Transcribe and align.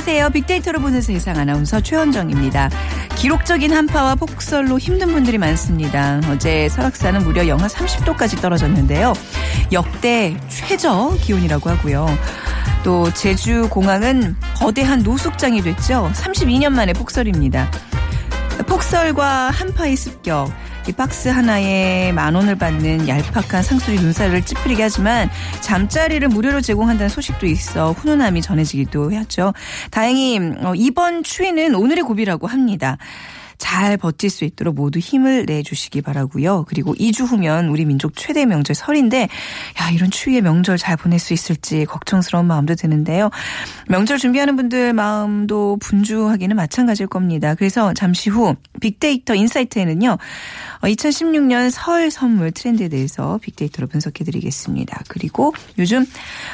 안녕하세요. 0.00 0.30
빅데이터로 0.30 0.80
보는 0.80 1.02
세상 1.02 1.36
아나운서 1.36 1.82
최현정입니다. 1.82 2.70
기록적인 3.16 3.70
한파와 3.70 4.14
폭설로 4.14 4.78
힘든 4.78 5.12
분들이 5.12 5.36
많습니다. 5.36 6.22
어제 6.30 6.70
설악산은 6.70 7.22
무려 7.22 7.46
영하 7.46 7.66
30도까지 7.66 8.40
떨어졌는데요. 8.40 9.12
역대 9.72 10.38
최저 10.48 11.14
기온이라고 11.20 11.68
하고요. 11.68 12.06
또 12.82 13.12
제주 13.12 13.68
공항은 13.68 14.36
거대한 14.56 15.02
노숙장이 15.02 15.60
됐죠. 15.60 16.10
32년 16.14 16.72
만에 16.72 16.94
폭설입니다. 16.94 17.70
폭설과 18.66 19.50
한파의 19.50 19.96
습격, 19.96 20.50
이 20.88 20.92
박스 20.92 21.28
하나에 21.28 22.12
만 22.12 22.34
원을 22.34 22.56
받는 22.56 23.06
얄팍한 23.06 23.62
상수리 23.62 23.96
눈살을 23.96 24.42
찌푸리게 24.42 24.82
하지만 24.82 25.30
잠자리를 25.60 26.26
무료로 26.28 26.60
제공한다는 26.60 27.08
소식도 27.08 27.46
있어 27.46 27.92
훈훈함이 27.92 28.42
전해지기도 28.42 29.12
했죠. 29.12 29.52
다행히 29.90 30.38
어, 30.38 30.72
이번 30.74 31.22
추위는 31.22 31.74
오늘의 31.74 32.04
고비라고 32.04 32.46
합니다. 32.46 32.96
잘 33.60 33.98
버틸 33.98 34.30
수 34.30 34.44
있도록 34.44 34.74
모두 34.74 34.98
힘을 34.98 35.44
내주시기 35.46 36.00
바라고요. 36.00 36.64
그리고 36.66 36.94
2주 36.94 37.26
후면 37.26 37.68
우리 37.68 37.84
민족 37.84 38.16
최대 38.16 38.46
명절 38.46 38.74
설인데 38.74 39.28
야 39.80 39.90
이런 39.90 40.10
추위의 40.10 40.40
명절 40.40 40.78
잘 40.78 40.96
보낼 40.96 41.18
수 41.18 41.34
있을지 41.34 41.84
걱정스러운 41.84 42.46
마음도 42.46 42.74
드는데요. 42.74 43.30
명절 43.88 44.18
준비하는 44.18 44.56
분들 44.56 44.94
마음도 44.94 45.76
분주하기는 45.76 46.56
마찬가지일 46.56 47.06
겁니다. 47.08 47.54
그래서 47.54 47.92
잠시 47.92 48.30
후 48.30 48.56
빅데이터 48.80 49.34
인사이트에는요. 49.34 50.16
2016년 50.88 51.70
설 51.70 52.10
선물 52.10 52.52
트렌드에 52.52 52.88
대해서 52.88 53.38
빅데이터로 53.42 53.86
분석해 53.88 54.24
드리겠습니다. 54.24 55.04
그리고 55.08 55.52
요즘 55.78 56.06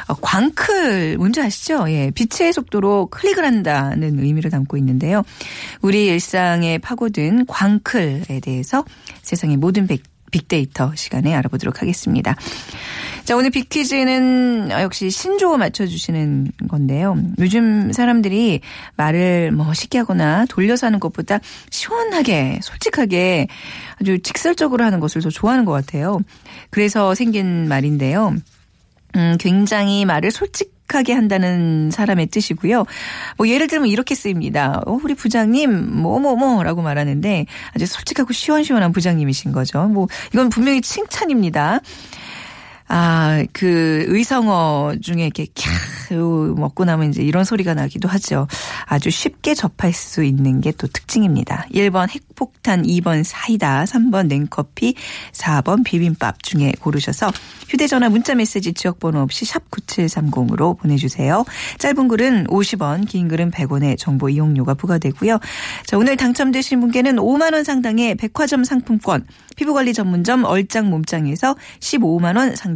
어, 0.08 0.14
광클 0.14 1.16
뭔지 1.18 1.40
아시죠? 1.40 1.88
예, 1.90 2.10
빛의 2.10 2.52
속도로 2.52 3.06
클릭을 3.06 3.44
한다는 3.44 4.18
의미를 4.18 4.50
담고 4.50 4.76
있는데요. 4.78 5.22
우리 5.82 6.06
일상에 6.06 6.78
파고든 6.78 7.46
광클에 7.46 8.40
대해서 8.42 8.84
세상의 9.22 9.56
모든 9.56 9.86
빅, 9.86 10.02
빅데이터 10.36 10.94
시간에 10.94 11.34
알아보도록 11.34 11.80
하겠습니다. 11.80 12.36
자, 13.24 13.36
오늘 13.36 13.50
빅퀴즈는 13.50 14.70
역시 14.70 15.10
신조어 15.10 15.56
맞춰주시는 15.56 16.52
건데요. 16.68 17.16
요즘 17.38 17.92
사람들이 17.92 18.60
말을 18.96 19.50
뭐 19.52 19.72
쉽게 19.72 19.98
하거나 19.98 20.44
돌려서 20.46 20.86
하는 20.86 21.00
것보다 21.00 21.40
시원하게, 21.70 22.60
솔직하게 22.62 23.48
아주 24.00 24.18
직설적으로 24.20 24.84
하는 24.84 25.00
것을 25.00 25.22
더 25.22 25.30
좋아하는 25.30 25.64
것 25.64 25.72
같아요. 25.72 26.20
그래서 26.70 27.14
생긴 27.14 27.66
말인데요. 27.68 28.34
음, 29.16 29.36
굉장히 29.40 30.04
말을 30.04 30.30
솔직 30.30 30.75
하게 30.94 31.12
한다는 31.12 31.90
사람의 31.90 32.26
뜻이고요. 32.26 32.84
뭐 33.36 33.48
예를 33.48 33.66
들면 33.66 33.88
이렇게 33.88 34.14
쓰입니다. 34.14 34.82
어, 34.86 34.98
우리 35.02 35.14
부장님 35.14 36.00
뭐뭐뭐라고 36.00 36.82
말하는데 36.82 37.46
아주 37.74 37.86
솔직하고 37.86 38.32
시원시원한 38.32 38.92
부장님이신 38.92 39.52
거죠. 39.52 39.86
뭐 39.88 40.08
이건 40.32 40.48
분명히 40.48 40.80
칭찬입니다. 40.80 41.80
아, 42.88 43.42
그 43.52 44.04
의성어 44.08 44.96
중에 45.02 45.24
이렇게 45.24 45.46
캬 45.46 46.58
먹고 46.58 46.84
나면 46.84 47.10
이제 47.10 47.22
이런 47.22 47.44
소리가 47.44 47.74
나기도 47.74 48.08
하죠. 48.08 48.46
아주 48.84 49.10
쉽게 49.10 49.54
접할 49.54 49.92
수 49.92 50.22
있는 50.22 50.60
게 50.60 50.76
또 50.78 50.86
특징입니다. 50.86 51.66
1번 51.72 52.08
핵폭탄, 52.08 52.82
2번 52.82 53.24
사이다, 53.24 53.84
3번 53.84 54.28
냉커피, 54.28 54.94
4번 55.32 55.84
비빔밥 55.84 56.42
중에 56.42 56.72
고르셔서 56.80 57.32
휴대전화 57.68 58.08
문자메시지 58.10 58.74
지역번호 58.74 59.20
없이 59.20 59.44
샵 59.44 59.70
9730으로 59.70 60.78
보내주세요. 60.78 61.44
짧은 61.78 62.08
글은 62.08 62.46
50원, 62.46 63.08
긴 63.08 63.28
글은 63.28 63.50
100원의 63.50 63.98
정보 63.98 64.28
이용료가 64.28 64.74
부과되고요. 64.74 65.38
자, 65.86 65.98
오늘 65.98 66.16
당첨되신 66.16 66.80
분께는 66.80 67.16
5만원 67.16 67.64
상당의 67.64 68.14
백화점 68.16 68.64
상품권, 68.64 69.26
피부관리 69.56 69.94
전문점 69.94 70.44
얼짱 70.44 70.90
몸짱에서 70.90 71.56
15만원 71.80 72.54
상당 72.56 72.75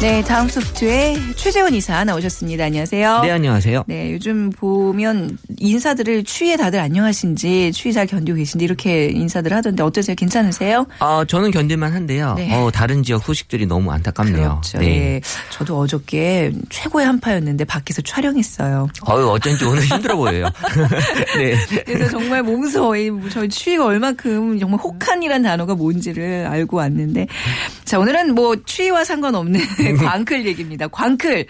네, 0.00 0.22
다음 0.24 0.48
소프트에 0.48 1.14
최재원 1.36 1.74
이사 1.74 2.02
나오셨습니다. 2.04 2.64
안녕하세요. 2.64 3.20
네, 3.20 3.30
안녕하세요. 3.32 3.84
네, 3.86 4.12
요즘 4.14 4.48
보면 4.48 5.36
인사들을 5.58 6.24
추위에 6.24 6.56
다들 6.56 6.80
안녕하신지 6.80 7.70
추위 7.74 7.92
잘 7.92 8.06
견디고 8.06 8.38
계신지 8.38 8.64
이렇게 8.64 9.08
인사들 9.08 9.52
하던데 9.52 9.82
어떠세요? 9.82 10.14
괜찮으세요? 10.16 10.86
아, 11.00 11.26
저는 11.28 11.50
견딜만 11.50 11.92
한데요. 11.92 12.32
네. 12.38 12.50
어, 12.54 12.70
다른 12.70 13.02
지역 13.02 13.22
소식들이 13.22 13.66
너무 13.66 13.92
안타깝네요. 13.92 14.60
그렇죠. 14.62 14.78
네. 14.78 15.20
저도 15.50 15.78
어저께 15.78 16.52
최고의 16.70 17.04
한파였는데 17.04 17.66
밖에서 17.66 18.00
촬영했어요. 18.00 18.88
어유 19.06 19.28
어쩐지 19.28 19.66
오늘 19.66 19.82
힘들어 19.82 20.16
보여요. 20.16 20.48
네. 21.36 21.56
그래서 21.84 22.08
정말 22.08 22.42
몸소 22.42 22.96
이 22.96 23.10
저희 23.28 23.50
추위가 23.50 23.84
얼마큼 23.84 24.58
정말 24.58 24.80
혹한이란 24.80 25.42
단어가 25.42 25.74
뭔지를 25.74 26.46
알고 26.46 26.78
왔는데 26.78 27.26
자 27.84 27.98
오늘은 27.98 28.34
뭐 28.34 28.56
추위와 28.64 29.04
상관없는 29.04 29.60
광클 29.96 30.46
얘기입니다. 30.46 30.88
광클 30.88 31.46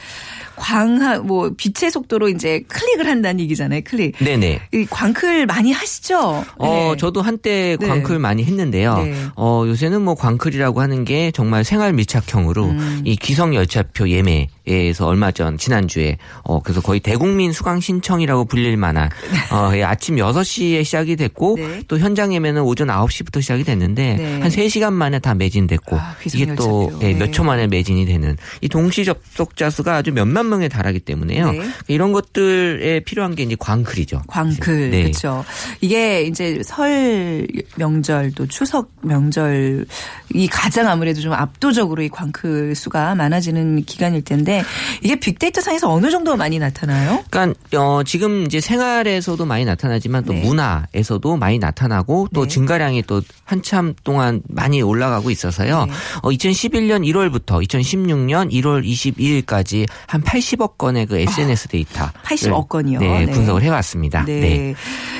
광하 0.60 1.18
뭐 1.18 1.50
빛의 1.56 1.90
속도로 1.90 2.28
이제 2.28 2.62
클릭을 2.68 3.08
한다는 3.08 3.40
얘기잖아요. 3.40 3.80
클릭. 3.84 4.18
네네. 4.18 4.60
이 4.74 4.86
광클 4.88 5.46
많이 5.46 5.72
하시죠? 5.72 6.44
어, 6.58 6.90
네. 6.92 6.96
저도 6.98 7.22
한때 7.22 7.78
네. 7.80 7.88
광클 7.88 8.18
많이 8.18 8.44
했는데요. 8.44 8.98
네. 8.98 9.14
어, 9.36 9.64
요새는 9.66 10.02
뭐 10.02 10.14
광클이라고 10.14 10.82
하는 10.82 11.04
게 11.06 11.30
정말 11.30 11.64
생활 11.64 11.94
밀착형으로 11.94 12.64
음. 12.66 13.00
이 13.04 13.16
기성 13.16 13.54
열차표 13.54 14.10
예매에서 14.10 15.06
얼마 15.06 15.30
전 15.30 15.56
지난주에 15.56 16.18
어, 16.42 16.60
그래서 16.60 16.82
거의 16.82 17.00
대국민 17.00 17.52
수강 17.52 17.80
신청이라고 17.80 18.44
불릴 18.44 18.76
만한 18.76 19.08
어, 19.50 19.70
예, 19.74 19.82
아침 19.82 20.16
6시에 20.16 20.84
시작이 20.84 21.16
됐고 21.16 21.56
네. 21.56 21.82
또 21.88 21.98
현장 21.98 22.34
예매는 22.34 22.60
오전 22.62 22.88
9시부터 22.88 23.40
시작이 23.40 23.64
됐는데 23.64 24.14
네. 24.16 24.40
한 24.40 24.50
3시간 24.50 24.92
만에 24.92 25.20
다 25.20 25.34
매진됐고 25.34 25.96
아, 25.96 26.16
이게 26.26 26.54
또 26.54 26.90
열차표. 26.90 26.98
예, 27.02 27.12
네. 27.14 27.14
몇초 27.14 27.44
만에 27.44 27.66
매진이 27.66 28.04
되는 28.04 28.36
이 28.60 28.68
동시 28.68 29.06
접속자 29.06 29.70
수가 29.70 29.96
아주 29.96 30.12
몇만 30.12 30.49
명에 30.50 30.68
달하기 30.68 31.00
때문에요. 31.00 31.52
네. 31.52 31.60
이런 31.88 32.12
것들에 32.12 33.00
필요한 33.00 33.34
게 33.34 33.42
이제 33.42 33.56
광클이죠. 33.58 34.22
광클 34.26 34.90
네. 34.90 35.02
그렇죠. 35.02 35.44
이게 35.80 36.22
이제 36.22 36.60
설 36.64 37.46
명절 37.76 38.32
또 38.32 38.46
추석 38.46 38.90
명절 39.02 39.86
이 40.34 40.46
가장 40.48 40.88
아무래도 40.88 41.20
좀 41.20 41.32
압도적으로 41.32 42.02
이 42.02 42.08
광클 42.08 42.74
수가 42.74 43.14
많아지는 43.14 43.84
기간일 43.84 44.22
텐데 44.22 44.62
이게 45.02 45.16
빅데이터 45.16 45.60
상에서 45.60 45.90
어느 45.90 46.10
정도 46.10 46.36
많이 46.36 46.58
나타나요? 46.58 47.24
그러니까 47.30 47.58
어, 47.78 48.02
지금 48.04 48.44
이제 48.44 48.60
생활에서도 48.60 49.44
많이 49.44 49.64
나타나지만 49.64 50.24
또 50.24 50.32
네. 50.32 50.42
문화에서도 50.42 51.36
많이 51.36 51.58
나타나고 51.58 52.28
또 52.32 52.42
네. 52.42 52.48
증가량이 52.48 53.02
또 53.04 53.22
한참 53.44 53.94
동안 54.04 54.42
많이 54.48 54.82
올라가고 54.82 55.30
있어서요. 55.30 55.86
네. 55.86 55.92
어, 56.22 56.30
2011년 56.30 57.04
1월부터 57.06 57.66
2016년 57.66 58.52
1월 58.52 58.84
22일까지 58.84 59.86
한 60.06 60.20
80억 60.40 60.78
건의 60.78 61.06
그 61.06 61.18
SNS 61.18 61.68
데이터 61.68 62.06
80억 62.24 62.68
건이요. 62.68 63.00
네, 63.00 63.26
네. 63.26 63.32
분석을 63.32 63.62
해왔습니다. 63.62 64.24
네. 64.24 64.40
네. 64.40 64.74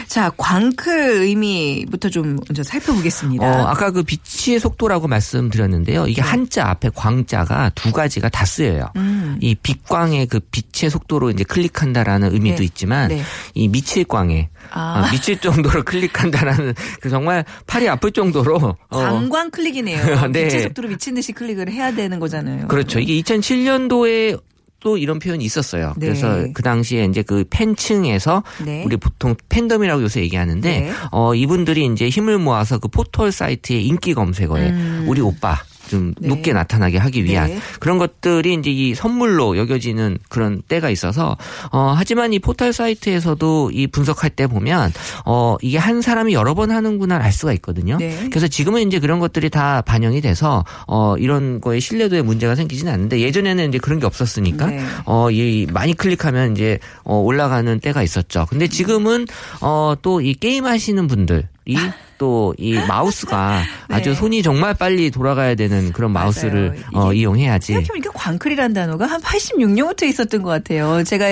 자, 0.07 0.31
광클 0.37 1.23
의미부터 1.23 2.09
좀 2.09 2.37
먼저 2.49 2.63
살펴보겠습니다. 2.63 3.45
어, 3.45 3.67
아까 3.67 3.91
그 3.91 4.03
빛의 4.03 4.59
속도라고 4.59 5.09
말씀드렸는데요. 5.09 6.05
네. 6.05 6.11
이게 6.11 6.23
한자 6.23 6.69
앞에 6.69 6.91
광자가 6.95 7.71
두 7.75 7.93
가지가 7.93 8.29
다 8.29 8.45
쓰여요. 8.45 8.91
음. 8.97 9.39
이 9.41 9.55
빛광의 9.55 10.27
그 10.27 10.41
빛의 10.41 10.91
속도로 10.91 11.31
이제 11.31 11.45
클릭한다라는 11.45 12.33
의미도 12.33 12.59
네. 12.59 12.65
있지만 12.65 13.09
네. 13.09 13.23
이 13.55 13.69
미칠광에 13.69 14.49
아. 14.73 15.05
어, 15.07 15.13
미칠 15.13 15.39
정도로 15.39 15.83
클릭한다라는 15.85 16.75
그 17.01 17.11
정말 17.11 17.45
팔이 17.67 17.89
아플 17.89 18.13
정도로 18.13 18.77
어, 18.89 18.99
관광 18.99 19.51
클릭이네요. 19.51 20.29
네. 20.33 20.49
빛의 20.49 20.63
속도로 20.65 20.89
미친 20.89 21.15
듯이 21.15 21.33
클릭을 21.33 21.71
해야 21.71 21.95
되는 21.95 22.19
거잖아요. 22.19 22.69
그렇죠. 22.69 22.99
이게 22.99 23.21
2007년도에 23.23 24.41
또 24.81 24.97
이런 24.97 25.19
표현이 25.19 25.45
있었어요. 25.45 25.95
네. 25.97 26.07
그래서 26.07 26.47
그 26.53 26.63
당시에 26.63 27.05
이제 27.05 27.23
그 27.23 27.45
팬층에서 27.49 28.43
네. 28.65 28.83
우리 28.85 28.97
보통 28.97 29.35
팬덤이라고 29.49 30.03
요새 30.03 30.21
얘기하는데 30.23 30.81
네. 30.81 30.93
어 31.13 31.35
이분들이 31.35 31.87
이제 31.87 32.09
힘을 32.09 32.39
모아서 32.39 32.79
그 32.79 32.89
포털 32.89 33.31
사이트의 33.31 33.87
인기 33.87 34.15
검색어에 34.15 35.05
우리 35.07 35.21
오빠 35.21 35.59
좀 35.91 36.01
음. 36.01 36.15
네. 36.21 36.29
높게 36.29 36.53
나타나게 36.53 36.99
하기 36.99 37.25
위한 37.25 37.49
네. 37.49 37.59
그런 37.81 37.99
것들이 37.99 38.55
이제 38.55 38.71
이 38.71 38.95
선물로 38.95 39.57
여겨지는 39.57 40.19
그런 40.29 40.63
때가 40.69 40.89
있어서 40.89 41.37
어 41.73 41.95
하지만 41.97 42.33
이 42.33 42.39
포털 42.39 42.73
사이트에서도 42.73 43.73
이 43.73 43.89
분석할 43.89 44.31
때 44.31 44.47
보면 44.47 44.93
어 45.27 45.57
이게 45.61 45.79
한 45.79 46.01
사람이 46.01 46.33
여러 46.33 46.55
번 46.55 46.71
하는구나 46.71 47.17
알 47.17 47.33
수가 47.33 47.53
있거든요. 47.55 47.97
네. 47.99 48.29
그래서 48.31 48.47
지금은 48.47 48.87
이제 48.87 49.01
그런 49.01 49.19
것들이 49.19 49.51
다 49.51 49.83
반영이 49.83 50.21
돼서 50.21 50.65
어 50.87 51.17
이런 51.19 51.61
거에 51.61 51.81
신뢰도에 51.81 52.23
문제가 52.23 52.55
생기지는 52.55 52.93
않는데 52.93 53.21
예전에는 53.21 53.69
이제 53.69 53.79
그런 53.79 53.99
게 53.99 54.07
없었으니까 54.07 54.67
네. 54.67 54.81
어이 55.05 55.67
많이 55.73 55.95
클릭하면 55.95 56.53
이제 56.53 56.79
어 57.03 57.17
올라가는 57.17 57.81
때가 57.81 58.03
있었죠. 58.05 58.47
근데 58.49 58.69
지금은 58.69 59.27
어또 59.61 60.21
이 60.21 60.35
게임 60.35 60.67
하시는 60.67 61.07
분들 61.09 61.49
이 61.67 61.77
또 62.21 62.55
이 62.59 62.75
마우스가 62.75 63.63
네. 63.89 63.95
아주 63.97 64.15
손이 64.15 64.43
정말 64.43 64.75
빨리 64.75 65.11
돌아가야 65.11 65.55
되는 65.55 65.91
그런 65.93 66.13
마우스를. 66.13 66.77
어 66.93 67.13
이용해야지. 67.15 67.69
생각해보니까 67.73 68.11
광클이라는 68.13 68.75
단어가 68.75 69.07
한 69.07 69.21
86년부터 69.23 70.03
있었던 70.05 70.43
것 70.43 70.51
같아요. 70.51 71.03
제가 71.05 71.27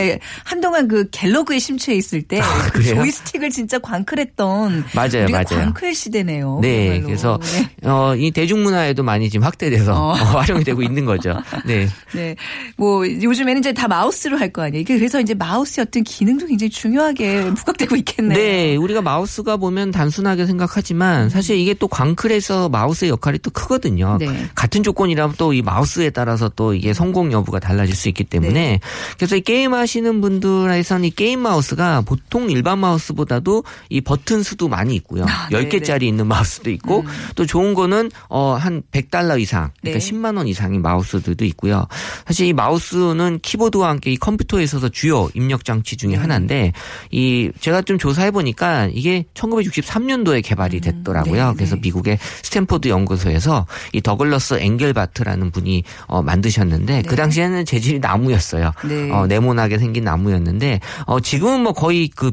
한동안 0.45 0.89
그 0.89 1.09
갤러그에 1.11 1.59
심취해 1.59 1.97
있을 1.97 2.23
때 2.23 2.41
아, 2.41 2.71
그? 2.73 2.83
조이스틱을 2.83 3.51
진짜 3.51 3.79
광클했던 3.79 4.85
맞아요, 4.95 5.27
맞아요. 5.31 5.45
광클 5.51 5.95
시대네요. 5.95 6.61
네, 6.63 6.87
그야말로. 7.01 7.07
그래서 7.07 7.39
네. 7.43 7.89
어, 7.89 8.15
이 8.17 8.31
대중문화에도 8.31 9.03
많이 9.03 9.29
지금 9.29 9.45
확대돼서 9.45 9.93
어. 9.93 10.11
어, 10.13 10.15
활용이 10.15 10.65
되고 10.65 10.83
있는 10.83 11.05
거죠. 11.05 11.35
네. 11.67 11.87
네. 12.15 12.35
뭐 12.77 13.07
요즘에는 13.07 13.59
이제 13.59 13.73
다 13.73 13.87
마우스로 13.89 14.39
할 14.39 14.49
거 14.49 14.63
아니에요. 14.63 14.85
그래서 14.87 15.21
이제 15.21 15.35
마우스의 15.35 15.85
어떤 15.87 16.03
기능도 16.05 16.47
굉장히 16.47 16.71
중요하게 16.71 17.53
부각되고 17.53 17.97
있겠네요. 17.97 18.39
네, 18.39 18.77
우리가 18.77 19.03
마우스가 19.03 19.59
보면 19.59 19.91
단순하게 19.91 20.47
생각하 20.47 20.78
지만 20.81 21.29
사실 21.29 21.57
이게 21.57 21.75
또 21.75 21.89
광클에서 21.89 22.69
마우스의 22.71 23.11
역할이 23.11 23.39
또 23.41 23.51
크거든요. 23.51 24.17
네. 24.19 24.49
같은 24.55 24.83
조건이라면 24.83 25.35
또 25.37 25.59
이 25.59 25.63
마우스에 25.63 26.11
따라서 26.11 26.49
또 26.49 26.75
이게 26.75 26.93
성공 26.93 27.33
여부가 27.33 27.59
달라질 27.59 27.95
수 27.95 28.09
있기 28.09 28.25
때문에 28.25 28.53
네. 28.53 28.81
그래서 29.17 29.37
이 29.37 29.41
게임 29.41 29.75
하시는 29.75 30.21
분들에서는 30.21 31.05
이 31.05 31.11
게임 31.11 31.41
마우스가 31.41 32.03
보통 32.03 32.51
일반 32.51 32.79
마우스보다도 32.79 33.65
이 33.89 34.01
버튼 34.01 34.43
수도 34.43 34.69
많이 34.69 34.95
있고요. 34.97 35.25
아, 35.25 35.49
네, 35.51 35.69
10개짜리 35.69 36.03
있는 36.03 36.27
마우스도 36.27 36.71
있고 36.71 37.05
또 37.35 37.47
좋은 37.47 37.75
거는 37.75 38.11
어한 38.29 38.83
100달러 38.93 39.41
이상 39.41 39.71
그러니까 39.81 39.99
네. 39.99 40.11
10만 40.11 40.37
원 40.37 40.47
이상의 40.47 40.79
마우스들도 40.79 41.45
있고요. 41.47 41.87
사실 42.27 42.47
이 42.47 42.53
마우스는 42.53 43.41
키보드와 43.43 43.89
함께 43.89 44.13
이 44.13 44.17
컴퓨터에 44.17 44.63
있어서 44.63 44.89
주요 44.89 45.29
입력 45.35 45.65
장치 45.65 45.97
중에 45.97 46.13
네. 46.13 46.17
하나인데 46.17 46.73
이 47.11 47.51
제가 47.61 47.83
좀 47.83 47.99
조사해 47.99 48.31
보니까 48.31 48.89
이게 48.93 49.25
1963년도에 49.35 50.45
개발 50.45 50.68
이 50.75 50.81
됐더라고요. 50.81 51.49
네, 51.49 51.55
그래서 51.57 51.75
네. 51.77 51.81
미국의 51.83 52.19
스탠포드 52.43 52.89
연구소에서 52.89 53.67
이 53.93 54.01
더글러스 54.01 54.55
앵겔바트라는 54.61 55.51
분이 55.51 55.85
어 56.07 56.23
만드셨는데 56.23 57.03
그 57.03 57.17
당시에는 57.17 57.65
재질이 57.65 57.99
나무였어요. 58.01 58.73
네. 58.89 59.11
어 59.11 59.27
네모나게 59.27 59.79
생긴 59.79 60.05
나무였는데 60.05 60.81
어 61.07 61.21
지금은 61.21 61.63
뭐 61.63 61.73
거의 61.73 62.09
그 62.09 62.31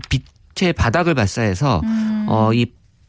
빛의 0.56 0.74
바닥을 0.74 1.14
발사해서 1.14 1.82
음. 1.84 2.26
어 2.28 2.52
이 2.54 2.66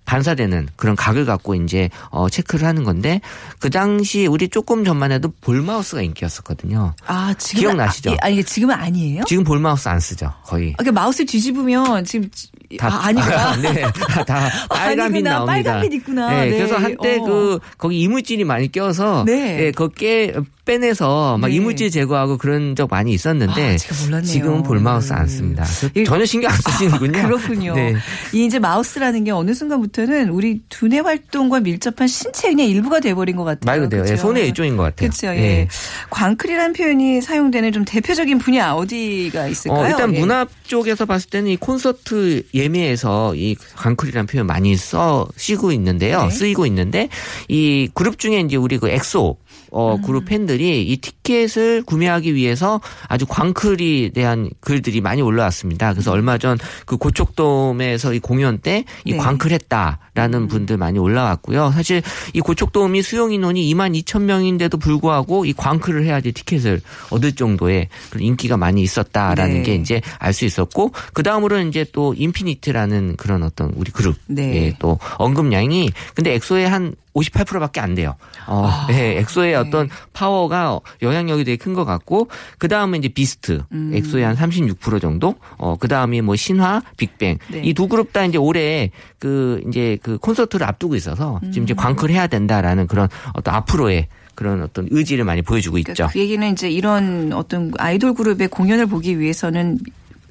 반사되는 0.07 0.69
그런 0.77 0.97
각을 0.97 1.27
갖고 1.27 1.55
이제 1.55 1.91
어 2.11 2.31
체크를 2.31 2.67
하는 2.67 2.85
건데 2.85 3.21
그 3.59 3.69
당시 3.69 4.27
우리 4.27 4.49
조금 4.49 4.85
전만 4.85 5.13
해도 5.13 5.33
볼 5.41 5.61
마우스가 5.61 6.01
인기였었거든요. 6.01 6.95
아, 7.07 7.35
지금 7.37 7.61
기억나시죠? 7.61 8.13
아, 8.13 8.17
아니 8.23 8.43
지금은 8.43 8.75
아니에요? 8.75 9.25
지금 9.27 9.45
볼 9.45 9.59
마우스 9.59 9.89
안 9.89 10.01
쓰죠, 10.01 10.33
거의. 10.45 10.71
아, 10.71 10.77
그러니까 10.79 11.01
마우스 11.01 11.27
뒤집으면 11.27 12.05
지금 12.05 12.31
아, 12.81 13.07
아니구나. 13.07 13.57
네, 13.63 13.83
다, 13.83 14.25
다 14.25 14.51
빨간 14.69 15.13
빛 15.13 15.27
아니구나. 15.27 15.31
나옵니다. 15.31 15.45
빨간 15.73 15.81
빛 15.83 15.95
있구나. 15.97 16.31
네, 16.31 16.51
네. 16.51 16.57
그래서 16.57 16.77
한때 16.77 17.19
어. 17.19 17.25
그 17.25 17.59
거기 17.79 18.01
이물질이 18.01 18.45
많이 18.45 18.71
껴서 18.71 19.25
네. 19.27 19.57
네, 19.57 19.71
그깨 19.73 20.35
빼내서 20.67 21.39
막 21.39 21.49
네. 21.49 21.55
이물질 21.55 21.91
제거하고 21.91 22.37
그런 22.37 22.75
적 22.77 22.91
많이 22.91 23.13
있었는데 23.15 23.77
아. 24.13 24.21
지금은 24.21 24.63
볼 24.65 24.81
마우스 24.81 25.13
안 25.13 25.27
씁니다. 25.29 25.65
일- 25.95 26.05
전혀 26.05 26.27
신경 26.27 26.51
안 26.51 26.59
쓰시는군요. 26.59 27.23
그렇군요. 27.23 27.75
네. 27.75 27.95
이 28.35 28.45
이제 28.45 28.59
마우스라는 28.59 29.25
게 29.25 29.31
어느 29.31 29.55
순간부터는 29.55 30.29
우리 30.29 30.61
두뇌 30.69 30.99
활동과 31.01 31.61
밀접한 31.61 32.09
신체 32.09 32.49
그냥 32.49 32.67
일부가 32.67 33.01
돼버린 33.01 33.37
것 33.37 33.45
같아요. 33.45 33.61
말 33.65 33.81
그대로 33.81 34.07
예? 34.09 34.17
손의 34.17 34.49
일종인 34.49 34.77
것 34.77 34.83
같아요. 34.83 35.09
그렇죠. 35.09 35.29
예. 35.29 35.41
예. 35.41 35.69
광클이라는 36.11 36.73
표현이 36.75 37.21
사용되는 37.23 37.71
좀 37.73 37.85
대표적인 37.85 38.39
분야 38.39 38.73
어디가 38.73 39.47
있을까요? 39.47 39.81
어, 39.85 39.89
일단 39.89 40.15
예. 40.15 40.19
문화 40.19 40.47
쪽에서 40.65 41.07
봤을 41.07 41.31
때는 41.31 41.51
이 41.53 41.57
콘서트 41.57 42.43
예매에서 42.53 43.35
이 43.37 43.55
광클이라는 43.77 44.27
표현 44.27 44.47
많이 44.47 44.77
써 44.77 45.29
쓰고 45.37 45.71
있는데요. 45.73 46.25
네. 46.25 46.31
쓰이고 46.31 46.67
있는데 46.67 47.09
이 47.49 47.89
그룹 47.95 48.19
중에 48.19 48.41
이제 48.41 48.57
우리 48.57 48.79
그 48.79 48.89
엑소 48.91 49.37
어, 49.71 50.01
그룹 50.01 50.25
음. 50.25 50.27
팬들이 50.27 50.83
이 50.83 50.97
티켓을 50.99 51.83
구매하기 51.85 52.35
위해서 52.35 52.81
아주 53.09 53.27
광클에 53.27 54.11
대한 54.15 54.51
글들이 54.61 55.01
많이 55.01 55.23
올라왔습니다. 55.23 55.93
그래서 55.93 56.13
얼마 56.13 56.39
전 56.39 56.57
그 56.85 56.97
고척돔에서 56.97 58.15
이 58.15 58.19
공연 58.21 58.59
때이 58.59 58.85
네. 59.07 59.17
광클했다 59.17 59.99
라는 60.17 60.49
분들 60.49 60.77
많이 60.79 60.99
올라왔고요. 60.99 61.71
사실 61.73 62.03
이 62.33 62.41
고척돔이 62.41 63.03
수용 63.03 63.33
인원이 63.33 63.73
2만 63.75 63.95
2천 64.03 64.23
명인데도 64.23 64.79
불구하고 64.79 65.45
이 65.45 65.53
광클을 65.53 66.05
해야지 66.05 66.33
티켓을 66.33 66.81
얻을 67.11 67.33
정도의 67.33 67.89
그런 68.11 68.25
인기가 68.25 68.57
많이 68.57 68.83
있었다라는 68.83 69.55
네. 69.57 69.63
게 69.63 69.75
이제 69.75 70.01
알 70.19 70.33
수 70.33 70.45
있었고 70.45 70.93
그 71.15 71.23
다음으로는 71.23 71.69
이제 71.69 71.87
또 71.93 72.15
인피니트라는 72.15 73.17
그런 73.17 73.43
어떤 73.43 73.73
우리 73.77 73.91
그룹 73.91 74.17
네. 74.27 74.67
예, 74.67 74.77
또 74.79 74.99
언급량이 75.17 75.91
근데 76.15 76.35
엑소의 76.35 76.69
한 76.69 76.95
58%밖에 77.15 77.81
안 77.81 77.95
돼요. 77.95 78.15
어, 78.47 78.67
아, 78.67 78.87
네, 78.89 79.17
엑소의 79.21 79.53
네. 79.53 79.57
어떤 79.57 79.89
파워가 80.13 80.79
영향력이 81.01 81.45
되게 81.45 81.57
큰 81.57 81.73
것 81.73 81.87
같고 81.87 82.29
그 82.59 82.69
다음에 82.69 82.99
이제 82.99 83.09
비스트, 83.09 83.63
음. 83.73 83.93
엑소의 83.95 84.25
한 84.25 84.37
36% 84.37 85.01
정도. 85.01 85.35
어, 85.57 85.77
그 85.81 85.89
다음에 85.89 86.21
뭐 86.21 86.37
신화, 86.37 86.83
빅뱅 86.99 87.39
네. 87.49 87.63
이두 87.65 87.89
그룹 87.89 88.13
다 88.13 88.25
이제 88.25 88.37
올해 88.37 88.91
그 89.19 89.63
이제 89.69 89.99
그 90.07 90.19
콘서트를 90.19 90.65
앞두고 90.69 90.95
있어서 90.95 91.41
지금 91.47 91.63
음. 91.63 91.65
이제 91.65 91.75
광클 91.75 92.11
해야 92.11 92.29
된다라는 92.29 92.87
그런 92.87 93.09
어떤 93.35 93.55
앞으로의 93.55 94.07
그런 94.37 94.63
어떤 94.63 94.87
의지를 94.89 95.25
많이 95.25 95.43
보여주고 95.43 95.79
있죠. 95.79 95.95
그러니까 95.95 96.13
그 96.13 96.21
얘기는 96.21 96.53
이제 96.53 96.71
이런 96.71 97.33
어떤 97.33 97.73
아이돌 97.77 98.15
그룹의 98.15 98.47
공연을 98.47 98.87
보기 98.87 99.19
위해서는 99.19 99.81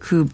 그 0.05 0.27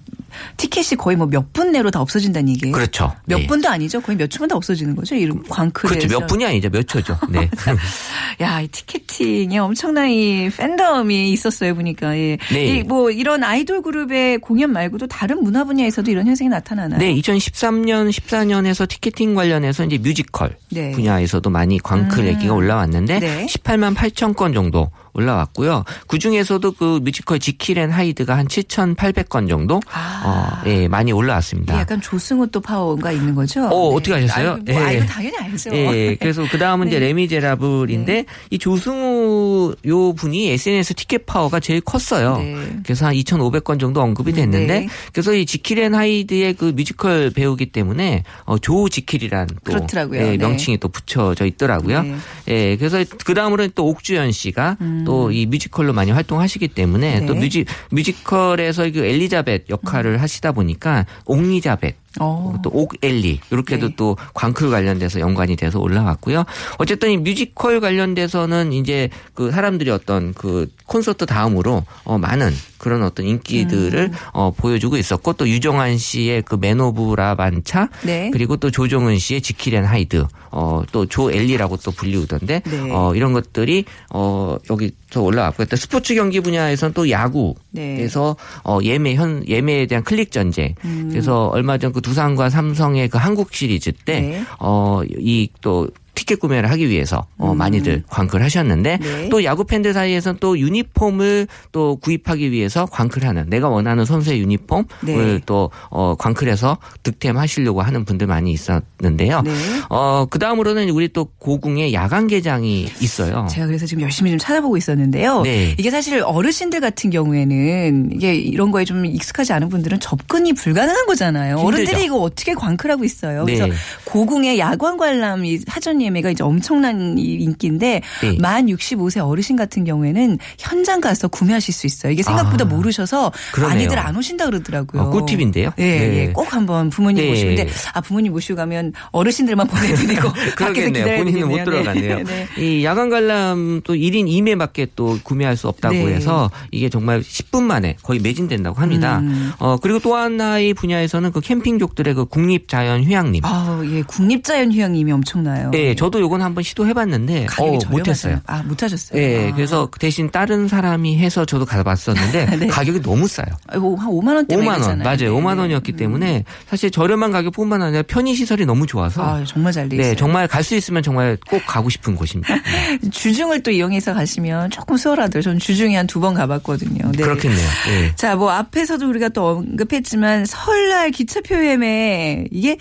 티켓이 0.57 0.97
거의 0.97 1.15
뭐 1.15 1.27
몇 1.27 1.53
분 1.53 1.71
내로 1.71 1.91
다 1.91 2.01
없어진다는 2.01 2.49
얘기예요. 2.49 2.73
그렇죠. 2.73 3.13
몇 3.25 3.37
네. 3.39 3.47
분도 3.47 3.69
아니죠. 3.69 4.01
거의 4.01 4.17
몇 4.17 4.27
초만 4.29 4.49
다 4.49 4.55
없어지는 4.57 4.95
거죠. 4.95 5.15
이런 5.15 5.41
광클에서. 5.47 5.95
그렇죠. 5.95 6.19
몇 6.19 6.27
분이 6.27 6.45
아니죠. 6.45 6.69
몇 6.69 6.85
초죠. 6.87 7.17
네. 7.29 7.49
야, 8.41 8.59
이 8.61 8.67
티켓팅에 8.67 9.57
엄청난 9.59 10.09
이 10.09 10.49
팬덤이 10.49 11.31
있었어요, 11.31 11.75
보니까. 11.75 12.17
예. 12.17 12.37
네. 12.51 12.79
이 12.79 12.83
뭐 12.83 13.11
이런 13.11 13.43
아이돌 13.43 13.81
그룹의 13.83 14.39
공연 14.39 14.71
말고도 14.73 15.07
다른 15.07 15.41
문화 15.43 15.63
분야에서도 15.63 16.09
이런 16.11 16.27
현상이 16.27 16.49
나타나나요? 16.49 16.99
네, 16.99 17.13
2013년, 17.15 18.09
14년에서 18.09 18.87
티켓팅 18.89 19.35
관련해서 19.35 19.85
이제 19.85 19.97
뮤지컬 19.97 20.57
네. 20.71 20.91
분야에서도 20.91 21.49
많이 21.49 21.79
광클 21.79 22.23
음. 22.23 22.27
얘기가 22.27 22.53
올라왔는데 22.53 23.19
네. 23.19 23.45
18만 23.45 23.95
8천 23.95 24.35
건 24.35 24.53
정도 24.53 24.89
올라왔고요. 25.13 25.83
그 26.07 26.19
중에서도 26.19 26.71
그 26.73 26.99
뮤지컬 27.03 27.39
지킬 27.39 27.77
앤 27.77 27.91
하이드가 27.91 28.37
한 28.37 28.47
7,800건 28.47 29.49
정도 29.49 29.79
아. 29.91 30.61
어, 30.63 30.69
예, 30.69 30.87
많이 30.87 31.11
올라왔습니다. 31.11 31.79
약간 31.79 32.01
조승우 32.01 32.47
또 32.47 32.61
파워가 32.61 33.11
있는 33.11 33.35
거죠? 33.35 33.65
어, 33.65 33.89
어떻게 33.93 34.15
아셨어요? 34.15 34.51
아, 34.51 34.71
뭐, 34.71 34.81
아, 34.81 34.93
예. 34.93 34.97
이거 34.97 35.05
당연히 35.05 35.37
알죠. 35.37 35.69
예, 35.73 36.15
그래서 36.19 36.45
그 36.49 36.57
다음은 36.57 36.87
이제 36.87 36.99
네. 36.99 37.07
레미제라블인데 37.07 38.25
이 38.51 38.59
조승우 38.59 39.75
요 39.85 40.13
분이 40.13 40.49
SNS 40.49 40.93
티켓 40.93 41.25
파워가 41.25 41.59
제일 41.59 41.81
컸어요. 41.81 42.37
네. 42.37 42.55
그래서 42.83 43.05
한 43.05 43.13
2,500건 43.13 43.79
정도 43.79 44.01
언급이 44.01 44.33
됐는데 44.33 44.81
네. 44.81 44.87
그래서 45.11 45.33
이 45.33 45.45
지킬 45.45 45.79
앤 45.79 45.95
하이드의 45.95 46.53
그 46.53 46.65
뮤지컬 46.75 47.31
배우기 47.31 47.67
때문에 47.67 48.23
어, 48.45 48.57
조 48.57 48.89
지킬이란 48.89 49.47
또 49.47 49.55
그렇더라고요. 49.63 50.19
예, 50.19 50.23
네. 50.31 50.37
명칭이 50.37 50.77
또 50.77 50.87
붙여져 50.87 51.45
있더라고요. 51.45 52.03
네. 52.03 52.15
예, 52.47 52.77
그래서 52.77 53.03
그 53.25 53.33
다음으로는 53.33 53.71
또 53.75 53.87
옥주현 53.87 54.31
씨가 54.31 54.77
또이 55.05 55.45
뮤지컬로 55.45 55.93
많이 55.93 56.11
활동하시기 56.11 56.69
때문에 56.69 57.15
음. 57.15 57.19
네. 57.21 57.25
또 57.25 57.35
뮤지 57.35 57.65
뮤지컬에서 57.91 58.89
그 58.91 59.05
엘리자벳 59.05 59.69
역할을 59.69 60.21
하시다 60.21 60.51
보니까 60.51 61.05
옥리자벳 61.25 61.95
어. 62.19 62.53
또 62.61 62.69
옥엘리 62.73 63.39
이렇게도 63.51 63.89
네. 63.89 63.93
또 63.95 64.17
광클 64.33 64.69
관련돼서 64.69 65.19
연관이 65.19 65.55
돼서 65.55 65.79
올라왔고요. 65.79 66.45
어쨌든 66.77 67.11
이 67.11 67.17
뮤지컬 67.17 67.79
관련돼서는 67.79 68.73
이제 68.73 69.09
그 69.33 69.51
사람들이 69.51 69.89
어떤 69.91 70.33
그 70.33 70.67
콘서트 70.85 71.25
다음으로 71.25 71.85
어 72.03 72.17
많은 72.17 72.51
그런 72.77 73.03
어떤 73.03 73.25
인기들을 73.25 73.99
음. 74.11 74.17
어 74.33 74.51
보여주고 74.51 74.97
있었고 74.97 75.33
또 75.33 75.47
류정한 75.47 75.97
씨의 75.97 76.41
그 76.41 76.55
맨 76.55 77.15
오브 77.15 77.35
라만차 77.35 77.89
네. 78.03 78.29
그리고 78.31 78.57
또 78.57 78.71
조정은 78.71 79.17
씨의 79.17 79.41
지킬앤 79.41 79.85
하이드 79.85 80.25
어또 80.49 81.05
조엘리라고 81.05 81.77
또 81.77 81.91
불리우던데 81.91 82.61
네. 82.65 82.91
어 82.91 83.15
이런 83.15 83.31
것들이 83.31 83.85
어 84.13 84.57
여기 84.69 84.91
서 85.11 85.21
올라왔고 85.21 85.65
또 85.65 85.75
스포츠 85.75 86.15
경기 86.15 86.39
분야에서는 86.39 86.93
또 86.93 87.09
야구 87.09 87.53
네. 87.71 87.97
그래서 87.97 88.35
어 88.63 88.79
예매 88.83 89.13
현 89.15 89.43
예매에 89.47 89.85
대한 89.85 90.03
클릭 90.03 90.31
전쟁. 90.31 90.73
음. 90.85 91.09
그래서 91.11 91.47
얼마 91.47 91.77
전 91.77 91.91
그 91.91 92.01
두산과 92.01 92.49
삼성의 92.49 93.09
그 93.09 93.17
한국 93.17 93.53
시리즈 93.53 93.91
네. 94.05 94.43
때어 94.55 95.03
이또 95.19 95.89
티켓 96.15 96.39
구매를 96.39 96.69
하기 96.71 96.89
위해서 96.89 97.25
어 97.37 97.53
많이들 97.53 98.03
광클 98.09 98.41
하셨는데 98.43 98.99
음. 99.01 99.01
네. 99.01 99.29
또 99.29 99.43
야구 99.43 99.63
팬들 99.63 99.93
사이에서는 99.93 100.37
또 100.39 100.57
유니폼을 100.59 101.47
또 101.71 101.95
구입하기 101.97 102.51
위해서 102.51 102.85
광클하는 102.85 103.49
내가 103.49 103.69
원하는 103.69 104.05
선수의 104.05 104.39
유니폼을 104.41 104.85
네. 105.05 105.39
또 105.45 105.69
어 105.89 106.15
광클해서 106.17 106.77
득템하시려고 107.03 107.81
하는 107.81 108.05
분들 108.05 108.27
많이 108.27 108.51
있었는데요. 108.51 109.41
네. 109.41 109.51
어 109.89 110.25
그 110.29 110.39
다음으로는 110.39 110.89
우리 110.89 111.07
또 111.09 111.25
고궁에 111.39 111.93
야간 111.93 112.27
개장이 112.27 112.87
있어요. 113.01 113.47
제가 113.49 113.67
그래서 113.67 113.85
지금 113.85 114.03
열심히 114.03 114.31
좀 114.31 114.37
찾아보고 114.37 114.77
있었는데요. 114.77 115.41
네. 115.41 115.75
이게 115.77 115.89
사실 115.91 116.21
어르신들 116.23 116.79
같은 116.79 117.09
경우에는 117.09 118.11
이게 118.13 118.35
이런 118.35 118.71
거에 118.71 118.85
좀 118.85 119.05
익숙하지 119.05 119.53
않은 119.53 119.69
분들은 119.69 119.99
접근이 119.99 120.53
불가능한 120.53 121.05
거잖아요. 121.05 121.57
힘들죠. 121.57 121.67
어른들이 121.67 122.05
이거 122.05 122.17
어떻게 122.17 122.53
광클하고 122.53 123.03
있어요. 123.03 123.45
그래서 123.45 123.67
네. 123.67 123.73
고궁의 124.05 124.59
야광 124.59 124.97
관람 124.97 125.45
이 125.45 125.57
사전 125.57 126.00
예매가 126.01 126.31
이제 126.31 126.43
엄청난 126.43 127.17
이 127.17 127.33
인기인데 127.35 128.01
네. 128.21 128.37
만 128.39 128.67
65세 128.67 129.25
어르신 129.25 129.55
같은 129.55 129.83
경우에는 129.83 130.37
현장 130.59 131.01
가서 131.01 131.27
구매하실 131.27 131.73
수 131.73 131.87
있어요. 131.87 132.11
이게 132.11 132.23
생각보다 132.23 132.65
아, 132.65 132.67
모르셔서 132.67 133.31
그러네요. 133.53 133.75
많이들 133.75 133.99
안 133.99 134.15
오신다 134.15 134.45
그러더라고요. 134.45 135.01
어, 135.03 135.09
꿀팁인데요. 135.09 135.71
예, 135.77 135.83
네. 135.83 136.17
예. 136.17 136.27
꼭 136.33 136.53
한번 136.53 136.89
부모님 136.89 137.23
네. 137.23 137.29
모시는데 137.29 137.67
아 137.93 138.01
부모님 138.01 138.31
모시고 138.33 138.55
가면 138.55 138.93
어르신들만 139.11 139.67
보내드리고 139.67 140.29
그러겠네요. 140.55 141.17
본인은 141.23 141.47
못 141.47 141.57
되겠네요. 141.57 141.65
들어가네요. 141.65 142.23
네. 142.23 142.47
이 142.57 142.83
야간 142.83 143.09
관람 143.09 143.81
또 143.83 143.93
1인 143.93 144.27
2매밖에 144.27 144.89
또 144.95 145.17
구매할 145.23 145.57
수 145.57 145.67
없다고 145.67 145.93
네. 145.95 146.13
해서 146.15 146.49
이게 146.71 146.89
정말 146.89 147.21
10분 147.21 147.63
만에 147.63 147.95
거의 148.03 148.19
매진된다고 148.19 148.79
합니다. 148.81 149.19
음. 149.19 149.51
어 149.59 149.77
그리고 149.81 149.99
또 149.99 150.15
하나의 150.15 150.73
분야에서는 150.73 151.31
그 151.31 151.39
캠핑족들의 151.41 152.13
그 152.13 152.25
국립자연 152.25 153.03
휴양림. 153.03 153.43
아, 153.45 153.81
예. 153.91 154.01
국립자연 154.03 154.71
휴양림이 154.71 155.11
엄청나요. 155.11 155.71
네, 155.71 155.90
저도 155.95 156.19
요건 156.21 156.41
한번 156.41 156.63
시도해봤는데 156.63 157.47
어. 157.59 157.79
못했어요. 157.89 158.39
아, 158.47 158.61
못하셨어요. 158.63 159.19
예, 159.21 159.49
아. 159.49 159.55
그래서 159.55 159.89
대신 159.99 160.29
다른 160.31 160.67
사람이 160.67 161.17
해서 161.17 161.45
저도 161.45 161.65
가봤었는데 161.65 162.45
네. 162.57 162.67
가격이 162.67 163.01
너무 163.01 163.27
싸요. 163.27 163.47
아이고, 163.67 163.95
한 163.97 164.09
5만 164.09 164.35
원대 164.35 164.55
5만 164.55 164.81
원 164.81 164.99
맞아요. 164.99 165.35
5만 165.37 165.57
원이었기 165.59 165.93
때문에 165.93 166.43
사실 166.67 166.91
저렴한 166.91 167.31
가격뿐만 167.31 167.81
아니라 167.81 168.03
편의 168.03 168.35
시설이 168.35 168.65
너무 168.65 168.85
좋아서 168.87 169.21
아, 169.23 169.43
정말 169.45 169.73
잘돼 169.73 169.95
있어요. 169.95 170.09
네 170.11 170.15
정말 170.15 170.47
갈 170.47 170.61
수 170.63 170.75
있으면 170.75 171.01
정말 171.03 171.37
꼭 171.49 171.61
가고 171.65 171.89
싶은 171.89 172.15
곳입니다. 172.15 172.53
네. 172.55 172.99
주중을 173.09 173.63
또 173.63 173.71
이용해서 173.71 174.13
가시면 174.13 174.69
조금 174.69 174.95
수월하더라고요. 174.97 175.41
저는 175.41 175.59
주중에 175.59 175.97
한 175.97 176.05
두 176.07 176.19
번 176.21 176.33
가봤거든요. 176.35 177.11
네. 177.13 177.23
그렇겠네요. 177.23 177.67
예. 177.89 178.15
자, 178.15 178.35
뭐 178.35 178.51
앞에서도 178.51 179.07
우리가 179.09 179.29
또 179.29 179.47
언급했지만 179.47 180.45
설날 180.45 181.09
기차표 181.09 181.65
예매 181.65 182.45
이게 182.51 182.77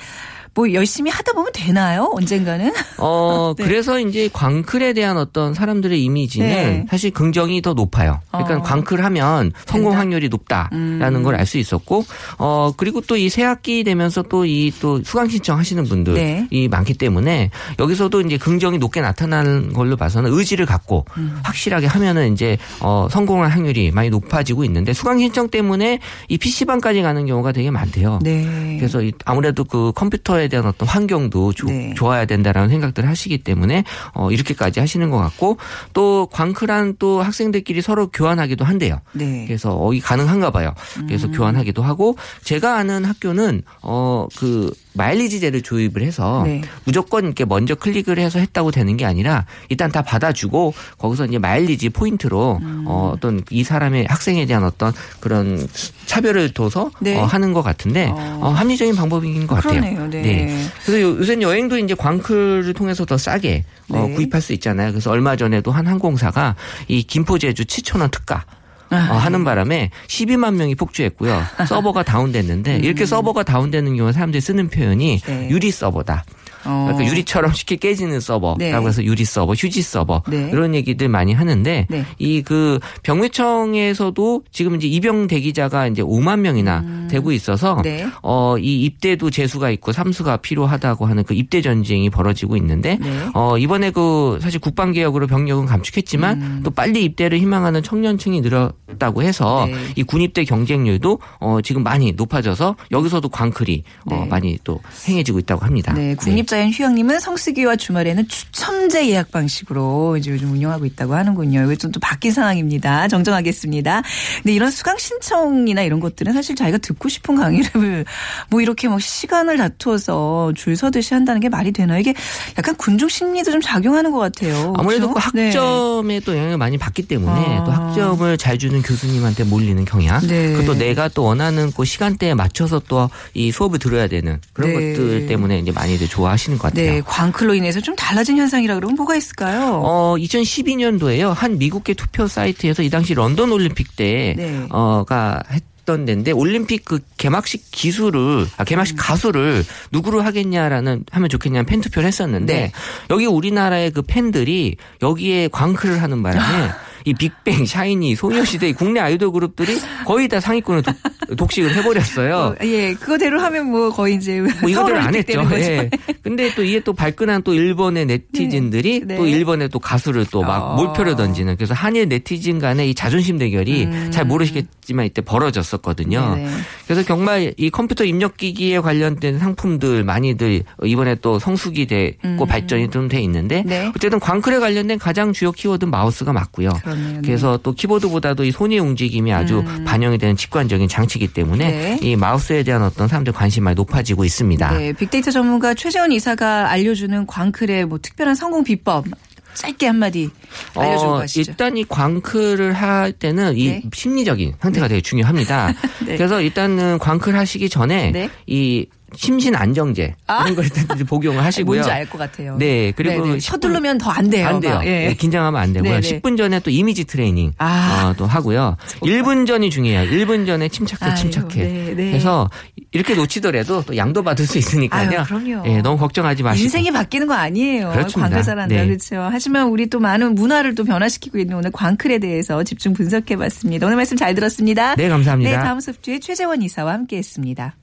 뭐 0.55 0.73
열심히 0.73 1.11
하다 1.11 1.33
보면 1.33 1.53
되나요? 1.55 2.11
언젠가는? 2.15 2.73
어, 2.99 3.55
네. 3.59 3.65
그래서 3.65 4.01
이제 4.01 4.29
광클에 4.33 4.93
대한 4.93 5.17
어떤 5.17 5.55
사람들의 5.55 6.03
이미지는 6.03 6.49
네. 6.49 6.87
사실 6.91 7.13
긍정이 7.13 7.63
더 7.63 7.75
높아요. 7.75 8.21
그러니까 8.31 8.57
어. 8.57 8.63
광클 8.63 9.05
하면 9.05 9.53
성공 9.67 9.91
된다. 9.93 9.99
확률이 10.01 10.29
높다라는 10.29 11.15
음. 11.17 11.23
걸알 11.23 11.47
수 11.47 11.59
있었고, 11.59 12.05
어, 12.39 12.73
그리고 12.77 13.01
또 13.01 13.21
이 13.21 13.29
새학기 13.29 13.85
되면서 13.85 14.23
또이또 14.23 15.03
수강 15.05 15.29
신청 15.29 15.59
하시는 15.59 15.85
분들이 15.85 16.47
네. 16.51 16.69
많기 16.69 16.95
때문에 16.95 17.51
여기서도 17.79 18.23
이제 18.23 18.39
긍정이 18.39 18.79
높게 18.79 19.01
나타나는 19.03 19.73
걸로 19.75 19.97
봐서는 19.97 20.33
의지를 20.33 20.65
갖고 20.65 21.05
음. 21.19 21.39
확실하게 21.45 21.87
하면은 21.87 22.33
이제 22.33 22.57
어, 22.81 23.09
성공할 23.11 23.51
확률이 23.51 23.91
많이 23.91 24.09
높아지고 24.09 24.65
있는데 24.65 24.95
수강 24.95 25.19
신청 25.19 25.51
때문에 25.51 25.99
이 26.29 26.39
PC방까지 26.39 27.03
가는 27.03 27.27
경우가 27.27 27.53
되게 27.53 27.71
많대요. 27.71 28.21
네. 28.23 28.77
그래서 28.79 29.03
이 29.03 29.13
아무래도 29.27 29.65
그 29.65 29.93
컴퓨터에 29.95 30.40
대한 30.49 30.67
어떤 30.67 30.89
환경도 30.89 31.53
조- 31.53 31.67
네. 31.67 31.95
좋아야 31.97 32.25
된다라는 32.25 32.69
생각들을 32.69 33.09
하시기 33.09 33.39
때문에 33.39 33.85
어 34.15 34.31
이렇게까지 34.31 34.81
하시는 34.81 35.09
것 35.11 35.19
같고 35.19 35.59
또 35.93 36.29
광클한 36.33 36.97
또 36.99 37.23
학생들끼리 37.23 37.83
서로 37.83 38.09
교환하기도 38.11 38.65
한대요. 38.65 39.01
네. 39.13 39.45
그래서 39.47 39.77
어, 39.79 39.93
이 39.93 40.01
가능한가 40.01 40.51
봐요. 40.51 40.75
그래서 41.07 41.27
음. 41.29 41.33
교환하기도 41.33 41.83
하고 41.83 42.17
제가 42.45 42.77
아는 42.77 43.05
학교는 43.05 43.63
어 43.83 44.27
그 44.37 44.71
마일리지제를 44.93 45.63
조입을 45.63 46.03
해서 46.03 46.43
네. 46.45 46.63
무조건 46.85 47.25
이렇게 47.25 47.45
먼저 47.45 47.75
클릭을 47.77 48.19
해서 48.19 48.39
했다고 48.41 48.71
되는 48.73 48.97
게 48.97 49.05
아니라 49.05 49.47
일단 49.69 49.91
다 49.93 50.03
받아주고 50.03 50.75
거기서 50.99 51.27
이제 51.27 51.39
마일리지 51.39 51.91
포인트로 51.91 52.59
음. 52.61 52.85
어, 52.87 53.13
어떤 53.15 53.43
이 53.51 53.63
사람의 53.63 54.07
학생에 54.09 54.47
대한 54.47 54.65
어떤 54.65 54.93
그런 55.21 55.65
차별을 56.11 56.53
둬서 56.53 56.91
네. 57.01 57.17
어, 57.17 57.23
하는 57.25 57.53
것 57.53 57.63
같은데 57.63 58.07
어. 58.11 58.39
어, 58.43 58.49
합리적인 58.49 58.97
방법인 58.97 59.47
것 59.47 59.55
같아요. 59.55 59.81
그러네요. 59.81 60.11
네. 60.11 60.67
그래서 60.85 61.01
요- 61.01 61.17
요새는 61.19 61.43
여행도 61.43 61.79
이제 61.79 61.95
광클을 61.95 62.75
통해서 62.75 63.05
더 63.05 63.17
싸게 63.17 63.63
어, 63.91 64.07
네. 64.09 64.15
구입할 64.17 64.41
수 64.43 64.53
있잖아요. 64.55 64.91
그래서 64.91 65.13
얼마 65.13 65.37
전에도 65.37 65.71
한 65.71 65.87
항공사가 65.87 66.57
이 66.89 67.05
김포 67.05 67.39
제주 67.39 67.65
7천 67.65 68.01
원 68.01 68.11
특가 68.11 68.45
아. 68.91 69.09
어, 69.13 69.17
하는 69.19 69.45
바람에 69.45 69.91
12만 70.09 70.55
명이 70.55 70.75
폭주했고요. 70.75 71.41
서버가 71.69 72.03
다운됐는데 72.03 72.79
이렇게 72.83 73.07
서버가 73.07 73.45
다운되는 73.45 73.97
경우에 73.97 74.11
사람들이 74.13 74.41
쓰는 74.41 74.69
표현이 74.69 75.21
음. 75.29 75.41
네. 75.43 75.49
유리 75.51 75.71
서버다. 75.71 76.25
어. 76.65 76.89
그러니까 76.89 77.11
유리처럼 77.11 77.53
쉽게 77.53 77.77
깨지는 77.77 78.21
서버라고 78.21 78.59
네. 78.59 78.73
해서 78.73 79.03
유리 79.03 79.25
서버, 79.25 79.55
휴지 79.55 79.83
서버 79.83 80.23
네. 80.29 80.51
이런 80.53 80.75
얘기들 80.75 81.09
많이 81.09 81.33
하는데 81.33 81.87
네. 81.89 82.05
이그 82.19 82.81
병무청에서도 83.03 84.43
지금 84.53 84.77
이제 84.77 84.87
입영 84.87 85.27
대기자가 85.27 85.87
이제 85.87 86.03
5만 86.03 86.41
명이나 86.41 86.85
되고 87.11 87.33
있어서 87.33 87.77
음. 87.77 87.83
네. 87.83 88.07
어이 88.23 88.83
입대도 88.83 89.31
재수가 89.31 89.71
있고 89.71 89.93
삼수가 89.93 90.39
필요하다고 90.39 91.07
하는 91.07 91.25
그 91.25 91.35
입대 91.35 91.63
전쟁이 91.63 92.11
벌어지고 92.11 92.57
있는데 92.57 92.99
네. 93.01 93.29
어 93.35 93.59
이번에 93.59 93.91
그 93.91 94.39
사실 94.41 94.61
국방 94.61 94.93
개혁으로 94.93 95.27
병력은 95.27 95.67
감축했지만 95.67 96.43
음. 96.43 96.61
또 96.65 96.71
빨리 96.71 97.05
입대를 97.05 97.39
희망하는 97.39 97.83
청년층이 97.83 98.41
늘었다고 98.41 99.23
해서 99.23 99.67
네. 99.67 99.75
이 99.97 100.03
군입대 100.03 100.45
경쟁률도 100.45 101.19
어 101.41 101.61
지금 101.63 101.83
많이 101.83 102.13
높아져서 102.13 102.77
여기서도 102.91 103.29
광클이 103.29 103.83
어 104.07 104.15
네. 104.15 104.27
많이 104.27 104.59
또 104.65 104.81
행해지고 105.09 105.39
있다고 105.41 105.65
합니다. 105.65 105.93
네, 105.95 106.15
국립 106.15 106.50
자연 106.51 106.71
휴양림은 106.71 107.21
성수기와 107.21 107.77
주말에는 107.77 108.27
추첨제 108.29 109.09
예약 109.09 109.31
방식으로 109.31 110.17
이제 110.17 110.31
요즘 110.33 110.51
운영하고 110.53 110.85
있다고 110.85 111.15
하는군요. 111.15 111.63
이거 111.63 111.75
좀 111.77 111.91
또 111.91 111.99
바뀐 111.99 112.31
상황입니다. 112.31 113.09
정정하겠습니다. 113.09 114.03
근데 114.37 114.53
이런 114.53 114.71
수강 114.71 114.97
신청이나 114.97 115.83
이런 115.83 115.99
것들은 115.99 116.33
사실 116.33 116.55
자기가 116.55 116.79
듣고 116.79 117.09
싶은 117.09 117.35
강의를 117.35 118.05
뭐 118.49 118.61
이렇게 118.61 118.87
뭐 118.87 119.01
시간을 119.01 119.57
다투어서 119.57 120.53
줄 120.55 120.77
서듯이 120.77 121.15
한다는 121.15 121.41
게 121.41 121.49
말이 121.49 121.73
되나? 121.73 121.99
이게 121.99 122.15
약간 122.57 122.77
군중 122.77 123.09
심리도 123.09 123.51
좀 123.51 123.61
작용하는 123.61 124.13
것 124.13 124.19
같아요. 124.21 124.73
아무래도 124.77 125.13
그렇죠? 125.13 125.31
그 125.33 125.39
학점에 125.39 126.21
또 126.21 126.37
영향을 126.37 126.59
많이 126.59 126.79
받기 126.79 127.09
때문에 127.09 127.59
아. 127.59 127.65
또 127.65 127.73
학점을 127.73 128.39
잘 128.39 128.57
주는 128.57 128.81
교수님한테 128.83 129.43
몰리는 129.45 129.85
경향. 129.85 130.21
네. 130.27 130.53
그것도 130.53 130.79
내가 130.79 131.09
또 131.09 131.25
원하는 131.25 131.73
그 131.73 131.85
시간대에 131.85 132.35
맞춰서 132.35 132.79
또 132.81 133.11
이 133.35 133.53
수업을 133.53 133.79
들어야 133.79 134.07
되는 134.09 134.41
그런 134.53 134.71
네. 134.71 134.93
것들 134.93 135.27
때문에 135.27 135.59
이제 135.59 135.73
많이들 135.73 136.09
좋아하시 136.09 136.40
는 136.49 136.59
것 136.59 136.69
같아요. 136.73 136.91
네, 136.93 137.03
광클로 137.05 137.55
인해서 137.55 137.81
좀 137.81 137.95
달라진 137.97 138.39
현상이라 138.39 138.75
그러면 138.77 138.97
뭐가 138.97 139.17
있을까요? 139.17 139.81
어, 139.85 140.15
2012년도에요. 140.19 141.35
한 141.35 141.59
미국계 141.59 141.95
투표 141.95 142.27
사이트에서 142.27 142.83
이 142.83 142.91
당시 142.91 143.15
런던 143.15 143.53
올림픽 143.53 143.97
때, 143.97 144.35
네. 144.37 144.67
어가 144.71 145.43
했던 145.51 146.05
데인데 146.05 146.31
올림픽 146.33 146.85
그 146.85 147.01
개막식 147.17 147.71
기수를 147.71 148.47
아 148.57 148.65
개막식 148.65 148.97
가수를 148.99 149.65
누구로 149.91 150.21
하겠냐라는 150.23 151.05
하면 151.11 151.29
좋겠냐는 151.29 151.67
팬 151.67 151.81
투표를 151.81 152.07
했었는데 152.07 152.55
네. 152.55 152.73
여기 153.11 153.27
우리나라의 153.27 153.91
그 153.91 154.03
팬들이 154.03 154.77
여기에 155.03 155.49
광클을 155.49 156.01
하는 156.01 156.23
바람에 156.23 156.71
이 157.05 157.15
빅뱅, 157.15 157.65
샤이니, 157.67 158.15
소녀시대 158.17 158.73
국내 158.73 159.01
아이돌 159.01 159.33
그룹들이 159.33 159.79
거의 160.07 160.29
다 160.29 160.41
상위권을 160.41 160.83
도- 160.83 160.93
독식을 161.37 161.75
해버렸어요. 161.77 162.37
어, 162.37 162.55
예, 162.65 162.95
그거대로 162.95 163.41
하면 163.41 163.71
뭐 163.71 163.91
거의 163.91 164.15
이제 164.17 164.41
뭐 164.61 164.69
이거대로 164.69 164.99
안 164.99 165.15
했죠. 165.15 165.47
예. 165.53 165.89
근데 166.23 166.53
또 166.55 166.63
이게 166.65 166.81
또 166.81 166.93
발끈한 166.93 167.43
또 167.43 167.55
일본의 167.55 168.07
네티즌들이 168.07 169.03
네. 169.07 169.17
또 169.17 169.25
네. 169.25 169.31
일본의 169.31 169.69
또 169.69 169.79
가수를 169.79 170.27
또막 170.27 170.63
어. 170.63 170.75
몰표를 170.77 171.17
던지는 171.17 171.57
그래서 171.57 171.75
한일 171.75 172.09
네티즌 172.09 172.59
간의 172.59 172.91
이 172.91 172.95
자존심 172.95 173.39
대결이 173.39 173.85
음. 173.85 174.11
잘 174.11 174.25
모르시겠지만 174.25 175.07
이때 175.07 175.23
벌어졌었거든요. 175.23 176.35
네네. 176.37 176.51
그래서 176.85 177.03
정말 177.03 177.55
이 177.57 177.71
컴퓨터 177.71 178.05
입력 178.05 178.37
기기에 178.37 178.81
관련된 178.81 179.39
상품들 179.39 180.05
많이들 180.05 180.63
이번에 180.85 181.15
또 181.17 181.39
성수기 181.39 181.87
되고 181.87 182.47
발전이 182.47 182.91
좀 182.91 183.09
돼 183.09 183.21
있는데 183.23 183.61
음. 183.61 183.67
네. 183.67 183.91
어쨌든 183.97 184.21
광클에 184.21 184.59
관련된 184.59 184.99
가장 184.99 185.33
주요 185.33 185.51
키워드는 185.53 185.91
마우스가 185.91 186.33
맞고요. 186.33 186.69
그렇 186.83 186.90
네요. 186.95 187.13
네. 187.15 187.21
그래서 187.23 187.59
또 187.63 187.73
키보드보다도 187.73 188.45
이 188.45 188.51
손의 188.51 188.79
움직임이 188.79 189.33
아주 189.33 189.65
반영이 189.85 190.19
되는 190.19 190.37
직관적인 190.37 190.89
장치이기 190.89 191.29
때문에 191.29 191.67
음. 191.67 191.71
네. 191.71 191.99
이 192.03 192.17
마우스에 192.17 192.63
대한 192.63 192.83
어떤 192.83 193.09
사람들 193.09 193.33
관심이 193.33 193.65
많이 193.65 193.75
높아지고 193.75 194.25
있습니다. 194.25 194.79
네, 194.79 194.93
빅데이터 194.93 195.31
전문가 195.31 195.75
최재원 195.75 196.13
이사가 196.13 196.71
알려주는 196.71 197.27
광클의 197.27 197.87
뭐 197.87 197.99
특별한 198.01 198.35
성공 198.35 198.65
비법 198.65 199.07
짧게 199.55 199.87
한마디 199.87 200.31
알려주고 200.77 201.13
어, 201.13 201.19
가시죠. 201.19 201.51
일단 201.51 201.77
이 201.77 201.85
광클을 201.85 202.73
할 202.73 203.13
때는 203.13 203.57
이 203.57 203.69
네. 203.69 203.83
심리적인 203.93 204.55
상태가 204.61 204.89
되게 204.89 205.01
중요합니다. 205.01 205.75
네. 206.07 206.17
그래서 206.17 206.41
일단은 206.41 206.99
광클 206.99 207.37
하시기 207.37 207.69
전에 207.69 208.11
네. 208.13 208.31
이 208.47 208.87
심신 209.17 209.55
안정제 209.55 210.15
아. 210.27 210.43
이런 210.45 210.57
걸 210.57 210.65
복용을 211.07 211.43
하시고요. 211.45 211.81
뭔지 211.81 211.91
알 211.91 212.09
것 212.11 212.19
같아요. 212.19 212.57
네, 212.59 212.93
그리고 212.97 213.25
네네. 213.25 213.37
10분 213.39 213.41
서두르면 213.41 213.99
더 213.99 214.11
안 214.11 214.29
돼요. 214.31 214.49
안 214.49 214.61
돼요. 214.61 214.75
막. 214.77 214.87
예. 214.87 215.09
네, 215.09 215.15
긴장하면 215.15 215.61
안 215.61 215.73
되고요. 215.73 215.91
네네. 216.01 216.21
10분 216.21 216.37
전에 216.37 216.61
또 216.61 216.71
이미지 216.71 217.05
트레이닝 217.05 217.53
아. 217.59 218.11
어, 218.11 218.15
또 218.17 218.27
하고요. 218.27 218.77
1분 219.01 219.47
전이 219.47 219.71
중요해요. 219.71 220.11
1분 220.11 220.47
전에 220.47 220.69
침착해, 220.69 221.15
침착해. 221.15 221.63
네, 221.63 221.95
네. 221.97 222.11
그래서 222.11 222.49
이렇게 222.93 223.15
놓치더라도 223.15 223.83
또 223.83 223.97
양도 223.97 224.23
받을 224.23 224.47
수 224.47 224.59
있으니까요. 224.59 225.21
아유, 225.21 225.25
그럼요. 225.27 225.63
예, 225.69 225.81
너무 225.83 225.97
걱정하지 225.99 226.43
마시고. 226.43 226.63
인생이 226.65 226.91
바뀌는 226.91 227.27
거 227.27 227.35
아니에요. 227.35 227.91
그렇습니다. 227.91 228.29
광클 228.31 228.43
잘한다. 228.43 228.75
네. 228.75 228.87
그렇죠. 228.87 229.29
하지만 229.31 229.69
우리 229.69 229.89
또 229.89 230.01
많은 230.01 230.35
문화를 230.35 230.75
또 230.75 230.85
변화시키고 230.85 231.39
있는 231.39 231.57
오늘 231.57 231.71
광클에 231.71 232.19
대해서 232.19 232.63
집중 232.65 232.93
분석해 232.93 233.37
봤습니다. 233.37 233.87
오늘 233.87 233.97
말씀 233.97 234.17
잘 234.17 234.35
들었습니다. 234.35 234.97
네, 234.97 235.09
감사합니다. 235.09 235.51
네, 235.51 235.57
다음소프트의 235.57 236.21
최재원 236.21 236.63
이사와 236.63 236.93
함께 236.93 237.17
했습니다. 237.19 237.75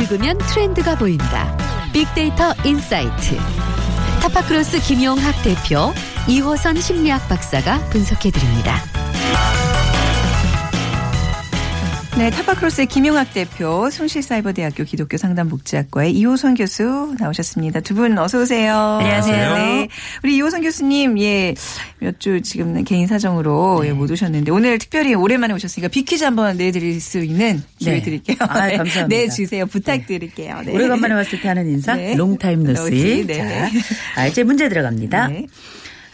읽으면 0.00 0.38
트렌드가 0.38 0.94
보인다. 0.96 1.56
빅데이터 1.92 2.54
insight. 2.64 3.36
타파크로스 4.22 4.80
김용학 4.80 5.42
대표, 5.42 5.92
이호선 6.26 6.80
심리학 6.80 7.28
박사가 7.28 7.78
분석해드립니다. 7.90 8.99
네, 12.18 12.28
타파크로스의 12.28 12.86
김용학 12.88 13.32
대표, 13.32 13.88
숭실사이버대학교 13.88 14.84
기독교 14.84 15.16
상담복지학과의 15.16 16.12
이호선 16.12 16.54
교수 16.54 17.14
나오셨습니다. 17.18 17.80
두 17.80 17.94
분 17.94 18.18
어서 18.18 18.42
오세요. 18.42 18.98
안녕하세요. 19.00 19.54
네, 19.56 19.88
우리 20.22 20.36
이호선 20.36 20.60
교수님, 20.62 21.18
예, 21.20 21.54
몇 21.98 22.18
주 22.18 22.42
지금 22.42 22.82
개인 22.84 23.06
사정으로 23.06 23.86
예, 23.86 23.92
못 23.92 24.10
오셨는데 24.10 24.50
오늘 24.50 24.78
특별히 24.78 25.14
오랜만에 25.14 25.54
오셨으니까 25.54 25.88
비퀴즈 25.88 26.24
한번 26.24 26.58
내드릴 26.58 27.00
수 27.00 27.20
있는 27.20 27.62
기회 27.78 27.92
네. 27.94 28.02
드릴게요. 28.02 28.36
아, 28.40 28.66
네, 28.66 28.76
감사합니다. 28.76 29.06
내주세요. 29.06 29.64
부탁드릴게요. 29.66 30.62
네. 30.66 30.74
오래간만에 30.74 31.14
왔을 31.14 31.40
때 31.40 31.48
하는 31.48 31.68
인사 31.70 31.94
네. 31.94 32.14
롱타임 32.16 32.64
노시. 32.64 33.24
네. 33.26 33.38
자, 33.38 33.70
아, 34.16 34.26
이제 34.26 34.42
문제 34.42 34.68
들어갑니다. 34.68 35.30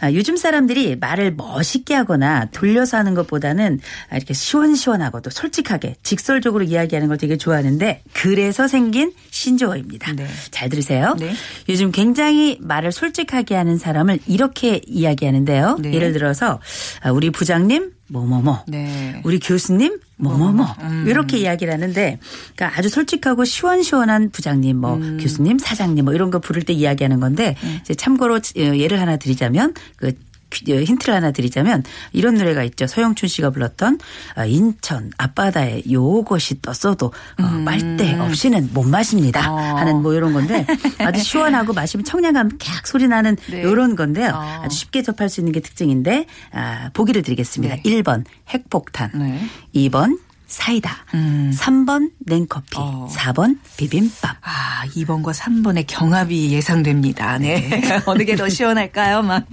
네. 0.01 0.07
아, 0.07 0.13
요즘 0.13 0.37
사람들이 0.37 0.95
말을 0.95 1.33
멋있게 1.35 1.93
하거나 1.93 2.45
돌려서 2.51 2.97
하는 2.97 3.13
것보다는 3.13 3.79
아, 4.09 4.17
이렇게 4.17 4.33
시원시원하고 4.33 5.21
또 5.21 5.29
솔직하게 5.29 5.95
직설적으로 6.03 6.63
이야기하는 6.63 7.07
걸 7.07 7.17
되게 7.17 7.37
좋아하는데 7.37 8.03
그래서 8.13 8.67
생긴 8.67 9.13
신조어입니다. 9.31 10.13
네. 10.13 10.27
잘 10.51 10.69
들으세요. 10.69 11.15
네. 11.19 11.33
요즘 11.69 11.91
굉장히 11.91 12.57
말을 12.61 12.91
솔직하게 12.91 13.55
하는 13.55 13.77
사람을 13.77 14.19
이렇게 14.27 14.81
이야기하는데요. 14.85 15.77
네. 15.81 15.93
예를 15.93 16.13
들어서 16.13 16.59
아, 17.01 17.11
우리 17.11 17.29
부장님 17.29 17.96
뭐뭐뭐. 18.09 18.63
네. 18.67 19.21
우리 19.25 19.39
교수님 19.39 19.99
뭐뭐뭐. 20.17 20.65
이렇게 21.05 21.37
이야기를 21.37 21.73
하는데 21.73 22.19
그러니까 22.55 22.79
아주 22.79 22.89
솔직하고 22.89 23.45
시원시원한 23.45 24.29
부장님 24.29 24.77
뭐 24.77 24.97
교수님 25.19 25.59
사장님 25.59 26.05
뭐 26.05 26.13
이런 26.13 26.31
거 26.31 26.39
부를 26.39 26.63
때 26.63 26.73
이야기하는 26.73 27.19
건데 27.19 27.55
이제 27.81 27.93
참고로 27.93 28.35
어, 28.35 28.39
예를 28.57 28.99
하나 28.99 29.17
드리자면 29.17 29.73
그 29.97 30.13
힌트를 30.51 31.13
하나 31.13 31.31
드리자면 31.31 31.83
이런 32.13 32.35
노래가 32.35 32.63
있죠. 32.63 32.87
서영춘 32.87 33.27
씨가 33.29 33.49
불렀던 33.49 33.99
어, 34.37 34.45
인천 34.45 35.11
앞바다에 35.17 35.83
요것이 35.91 36.61
떴어도 36.61 37.07
어, 37.07 37.63
빨대 37.65 38.17
없이는 38.17 38.69
못 38.73 38.83
마십니다 38.83 39.51
어. 39.51 39.57
하는 39.57 40.01
뭐 40.01 40.13
이런 40.13 40.33
건데 40.33 40.65
아주 40.99 41.21
시원하고 41.21 41.73
마시면 41.73 42.03
청량감 42.03 42.57
캬 42.57 42.85
소리 42.85 43.07
나는 43.07 43.35
네. 43.49 43.59
이런 43.61 43.95
건데요. 43.95 44.31
어. 44.33 44.61
아주 44.63 44.77
쉽게 44.77 45.01
접할 45.01 45.29
수 45.29 45.41
있는 45.41 45.51
게 45.51 45.59
특징인데 45.59 46.25
아, 46.51 46.89
보기를 46.93 47.21
드리겠습니다. 47.21 47.75
네. 47.75 47.81
1번 47.83 48.23
핵폭탄, 48.49 49.11
네. 49.15 49.41
2번 49.75 50.17
사이다, 50.47 50.89
음. 51.13 51.51
3번 51.53 52.09
냉커피, 52.19 52.77
어. 52.77 53.07
4번 53.11 53.57
비빔밥. 53.75 54.37
아, 54.41 54.85
2번과 54.95 55.33
3번의 55.33 55.83
경합이 55.87 56.51
예상됩니다. 56.51 57.37
네. 57.37 57.81
어느 58.05 58.23
게 58.23 58.35
더 58.37 58.47
시원할까요? 58.47 59.23
막. 59.23 59.45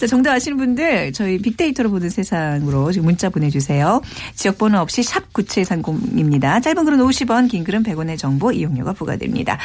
자, 0.00 0.06
정답 0.06 0.32
아시는 0.32 0.56
분들 0.56 1.12
저희 1.12 1.38
빅데이터로 1.38 1.90
보는 1.90 2.08
세상으로 2.10 2.90
지금 2.92 3.04
문자 3.06 3.28
보내주세요. 3.28 4.00
지역번호 4.34 4.78
없이 4.78 5.02
샵 5.02 5.32
9730입니다. 5.32 6.62
짧은 6.62 6.84
글은 6.84 6.98
50원, 6.98 7.50
긴 7.50 7.62
글은 7.62 7.82
100원의 7.82 8.18
정보 8.18 8.50
이용료가 8.50 8.94
부과됩니다. 8.94 9.58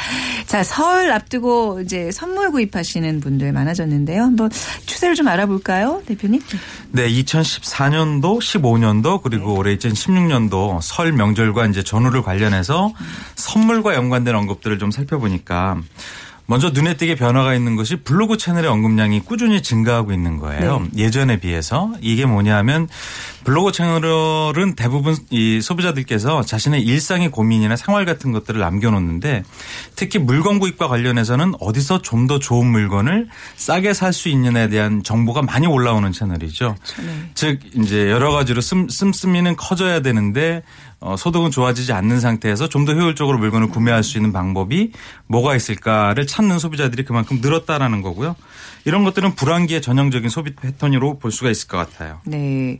자, 0.46 0.62
설 0.62 1.10
앞두고 1.10 1.80
이제 1.80 2.10
선물 2.12 2.50
구입하시는 2.52 3.20
분들 3.20 3.52
많아졌는데요. 3.52 4.22
한번 4.22 4.50
추세를 4.86 5.14
좀 5.14 5.26
알아볼까요? 5.28 6.02
대표님? 6.06 6.40
네, 6.92 7.08
2014년도, 7.10 8.38
15년도 8.38 9.22
그리고 9.22 9.54
올해 9.56 9.76
2016년도 9.76 10.67
설 10.82 11.12
명절과 11.12 11.66
이제 11.66 11.82
전후를 11.82 12.22
관련해서 12.22 12.92
선물과 13.36 13.94
연관된 13.94 14.34
언급들을 14.34 14.78
좀 14.78 14.90
살펴보니까 14.90 15.78
먼저 16.50 16.70
눈에 16.70 16.96
띄게 16.96 17.16
변화가 17.16 17.54
있는 17.54 17.76
것이 17.76 17.96
블로그 17.96 18.38
채널의 18.38 18.70
언급량이 18.70 19.20
꾸준히 19.20 19.62
증가하고 19.62 20.12
있는 20.12 20.38
거예요. 20.38 20.86
예전에 20.96 21.40
비해서 21.40 21.92
이게 22.00 22.24
뭐냐면 22.24 22.88
블로그 23.48 23.72
채널은 23.72 24.74
대부분 24.76 25.16
이 25.30 25.62
소비자들께서 25.62 26.42
자신의 26.42 26.82
일상의 26.82 27.30
고민이나 27.30 27.76
생활 27.76 28.04
같은 28.04 28.30
것들을 28.30 28.60
남겨놓는데 28.60 29.42
특히 29.96 30.18
물건 30.18 30.58
구입과 30.58 30.86
관련해서는 30.86 31.54
어디서 31.58 32.02
좀 32.02 32.28
더 32.28 32.38
좋은 32.38 32.66
물건을 32.66 33.28
싸게 33.56 33.94
살 33.94 34.12
수 34.12 34.28
있느냐에 34.28 34.68
대한 34.68 35.02
정보가 35.02 35.40
많이 35.42 35.66
올라오는 35.66 36.12
채널이죠. 36.12 36.76
즉 37.34 37.60
이제 37.74 38.10
여러 38.10 38.32
가지로 38.32 38.60
씀, 38.60 38.86
씀씀이는 38.90 39.56
커져야 39.56 40.02
되는데 40.02 40.62
어, 41.00 41.16
소득은 41.16 41.50
좋아지지 41.50 41.92
않는 41.94 42.20
상태에서 42.20 42.68
좀 42.68 42.84
더 42.84 42.92
효율적으로 42.92 43.38
물건을 43.38 43.68
구매할 43.68 44.02
수 44.02 44.18
있는 44.18 44.32
방법이 44.32 44.92
뭐가 45.26 45.54
있을까를 45.56 46.26
찾는 46.26 46.58
소비자들이 46.58 47.04
그만큼 47.04 47.38
늘었다라는 47.40 48.02
거고요. 48.02 48.34
이런 48.84 49.04
것들은 49.04 49.34
불황기의 49.34 49.82
전형적인 49.82 50.28
소비 50.30 50.54
패턴으로 50.54 51.18
볼 51.18 51.30
수가 51.32 51.50
있을 51.50 51.68
것 51.68 51.76
같아요. 51.76 52.20
네. 52.24 52.78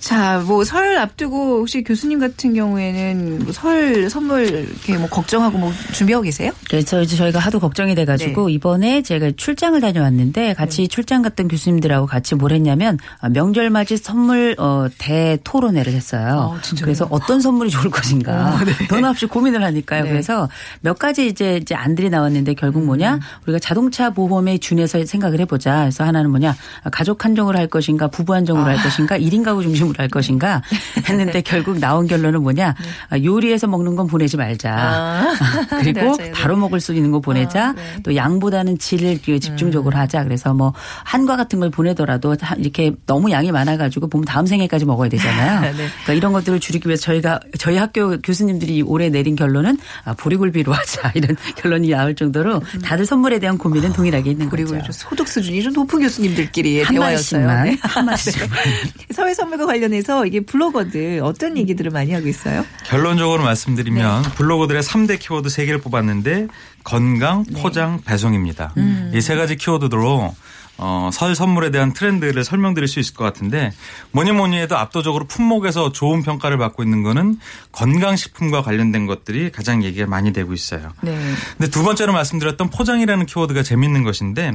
자, 0.00 0.38
뭐 0.46 0.64
설 0.64 0.98
앞두고 0.98 1.58
혹시 1.60 1.82
교수님 1.82 2.18
같은 2.20 2.54
경우에는 2.54 3.38
뭐 3.44 3.52
설 3.52 4.10
선물 4.10 4.44
이렇게 4.46 4.98
뭐 4.98 5.08
걱정하고 5.08 5.56
뭐 5.58 5.72
준비하고 5.92 6.22
계세요? 6.24 6.52
그래서 6.68 7.00
이제 7.02 7.16
저희가 7.16 7.38
하도 7.38 7.58
걱정이 7.60 7.94
돼가지고 7.94 8.48
네. 8.48 8.52
이번에 8.54 9.02
제가 9.02 9.30
출장을 9.36 9.80
다녀왔는데 9.80 10.54
같이 10.54 10.88
출장 10.88 11.22
갔던 11.22 11.48
교수님들하고 11.48 12.06
같이 12.06 12.34
뭘 12.34 12.52
했냐면 12.52 12.98
아, 13.20 13.28
명절 13.30 13.70
맞이 13.70 13.96
선물 13.96 14.54
어, 14.58 14.86
대토론회를 14.98 15.92
했어요. 15.92 16.52
어, 16.56 16.60
진짜요? 16.60 16.84
그래서 16.84 17.06
어떤 17.10 17.40
선물이 17.40 17.70
좋을 17.70 17.90
것인가 17.90 18.54
어, 18.56 18.64
네. 18.64 18.72
돈 18.88 19.04
없이 19.04 19.26
고민을 19.26 19.62
하니까요. 19.64 20.04
네. 20.04 20.10
그래서 20.10 20.48
몇 20.80 20.98
가지 20.98 21.26
이제 21.26 21.56
이제 21.62 21.74
안들이 21.74 22.10
나왔는데 22.10 22.54
결국 22.54 22.80
음. 22.82 22.86
뭐냐 22.86 23.20
우리가 23.44 23.58
자동차 23.58 24.10
보험에 24.10 24.58
준해서 24.58 25.04
생각 25.06 25.23
을 25.32 25.40
해보자. 25.40 25.80
그래서 25.80 26.04
하나는 26.04 26.30
뭐냐 26.30 26.54
가족 26.92 27.24
한정으로 27.24 27.58
할 27.58 27.66
것인가 27.66 28.08
부부 28.08 28.34
한정으로 28.34 28.66
아. 28.66 28.68
할 28.70 28.76
것인가 28.76 29.18
1인 29.18 29.44
가구 29.44 29.62
중심으로 29.62 29.94
할 29.98 30.08
것인가 30.08 30.62
했는데 31.08 31.40
결국 31.40 31.78
나온 31.78 32.06
결론은 32.06 32.42
뭐냐 32.42 32.74
아, 33.10 33.18
요리해서 33.18 33.66
먹는 33.66 33.96
건 33.96 34.06
보내지 34.06 34.36
말자. 34.36 34.74
아. 34.76 35.34
그리고. 35.80 36.16
네. 36.16 36.30
바로 36.32 36.56
먹을 36.56 36.80
수 36.80 36.94
있는 36.94 37.10
거 37.10 37.20
보내자. 37.20 37.68
아, 37.68 37.72
네. 37.72 37.80
음. 37.96 38.02
또 38.02 38.14
양보다는 38.16 38.78
질을 38.78 39.18
집중적으로 39.18 39.96
하자. 39.96 40.24
그래서 40.24 40.52
뭐 40.54 40.72
한과 41.04 41.36
같은 41.36 41.60
걸 41.60 41.70
보내더라도 41.70 42.36
한- 42.40 42.58
이렇게 42.60 42.92
너무 43.06 43.30
양이 43.30 43.50
많아가지고 43.52 44.08
보면 44.08 44.24
다음 44.24 44.46
생애까지 44.46 44.84
먹어야 44.84 45.08
되잖아요. 45.08 45.60
네. 45.72 45.72
그러니까 45.72 46.12
이런 46.12 46.32
것들을 46.32 46.60
줄이기 46.60 46.88
위해서 46.88 47.02
저희가 47.02 47.40
저희 47.58 47.76
학교 47.76 48.18
교수님들이 48.20 48.82
올해 48.82 49.08
내린 49.08 49.36
결론은 49.36 49.78
아, 50.04 50.14
보리굴비로 50.14 50.72
하자 50.72 51.12
이런 51.16 51.36
결론이 51.56 51.88
나올 51.90 52.14
정도로 52.14 52.60
다들 52.82 53.06
선물에 53.06 53.38
대한 53.38 53.58
고민은 53.58 53.92
동일하게 53.92 54.30
있는 54.30 54.46
음. 54.46 54.50
거죠. 54.50 54.64
좀 54.82 54.92
소득 55.14 55.28
수준이 55.28 55.62
좀 55.62 55.72
높은 55.72 56.00
교수님들끼리의 56.00 56.82
한 56.84 56.94
대화였어요. 56.94 57.46
네. 57.62 57.78
한 57.80 58.04
마디씩만. 58.04 58.48
사회 59.14 59.32
선물과 59.32 59.66
관련해서 59.66 60.26
이게 60.26 60.40
블로거들 60.40 61.20
어떤 61.22 61.56
얘기들을 61.56 61.92
많이 61.92 62.12
하고 62.12 62.26
있어요? 62.26 62.66
결론적으로 62.84 63.44
말씀드리면 63.44 64.22
블로거들의 64.34 64.82
3대 64.82 65.20
키워드 65.20 65.48
3개를 65.50 65.80
뽑았는데 65.82 66.48
건강, 66.82 67.44
포장, 67.44 68.00
배송입니다. 68.04 68.74
이세 69.14 69.36
가지 69.36 69.56
키워드로 69.56 70.34
어, 70.76 71.10
설 71.12 71.34
선물에 71.34 71.70
대한 71.70 71.92
트렌드를 71.92 72.44
설명드릴 72.44 72.88
수 72.88 72.98
있을 72.98 73.14
것 73.14 73.24
같은데 73.24 73.72
뭐니 74.10 74.32
뭐니 74.32 74.58
해도 74.58 74.76
압도적으로 74.76 75.26
품목에서 75.26 75.92
좋은 75.92 76.22
평가를 76.22 76.58
받고 76.58 76.82
있는 76.82 77.02
거는 77.02 77.38
건강식품과 77.72 78.62
관련된 78.62 79.06
것들이 79.06 79.52
가장 79.52 79.84
얘기가 79.84 80.06
많이 80.06 80.32
되고 80.32 80.52
있어요. 80.52 80.92
네. 81.02 81.16
근데 81.56 81.70
두 81.70 81.82
번째로 81.84 82.12
말씀드렸던 82.12 82.70
포장이라는 82.70 83.26
키워드가 83.26 83.62
재밌는 83.62 84.02
것인데 84.02 84.52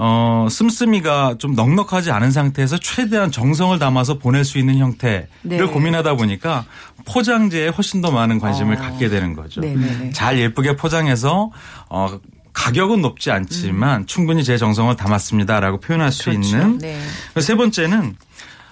어, 0.00 0.46
씀씀이가 0.48 1.36
좀 1.38 1.54
넉넉하지 1.54 2.12
않은 2.12 2.30
상태에서 2.30 2.78
최대한 2.78 3.32
정성을 3.32 3.76
담아서 3.80 4.18
보낼 4.18 4.44
수 4.44 4.58
있는 4.58 4.78
형태를 4.78 5.28
네. 5.42 5.58
고민하다 5.64 6.14
보니까 6.14 6.66
포장재에 7.04 7.68
훨씬 7.68 8.00
더 8.00 8.12
많은 8.12 8.38
관심을 8.38 8.76
갖게 8.76 9.08
되는 9.08 9.34
거죠. 9.34 9.60
네네네. 9.60 10.10
잘 10.10 10.38
예쁘게 10.38 10.76
포장해서 10.76 11.50
어, 11.90 12.20
가격은 12.58 13.00
높지 13.02 13.30
않지만 13.30 14.06
충분히 14.06 14.42
제 14.42 14.58
정성을 14.58 14.94
담았습니다라고 14.96 15.78
표현할 15.78 16.10
수 16.10 16.30
있는 16.30 16.78
네. 16.78 17.00
세 17.40 17.54
번째는 17.54 18.16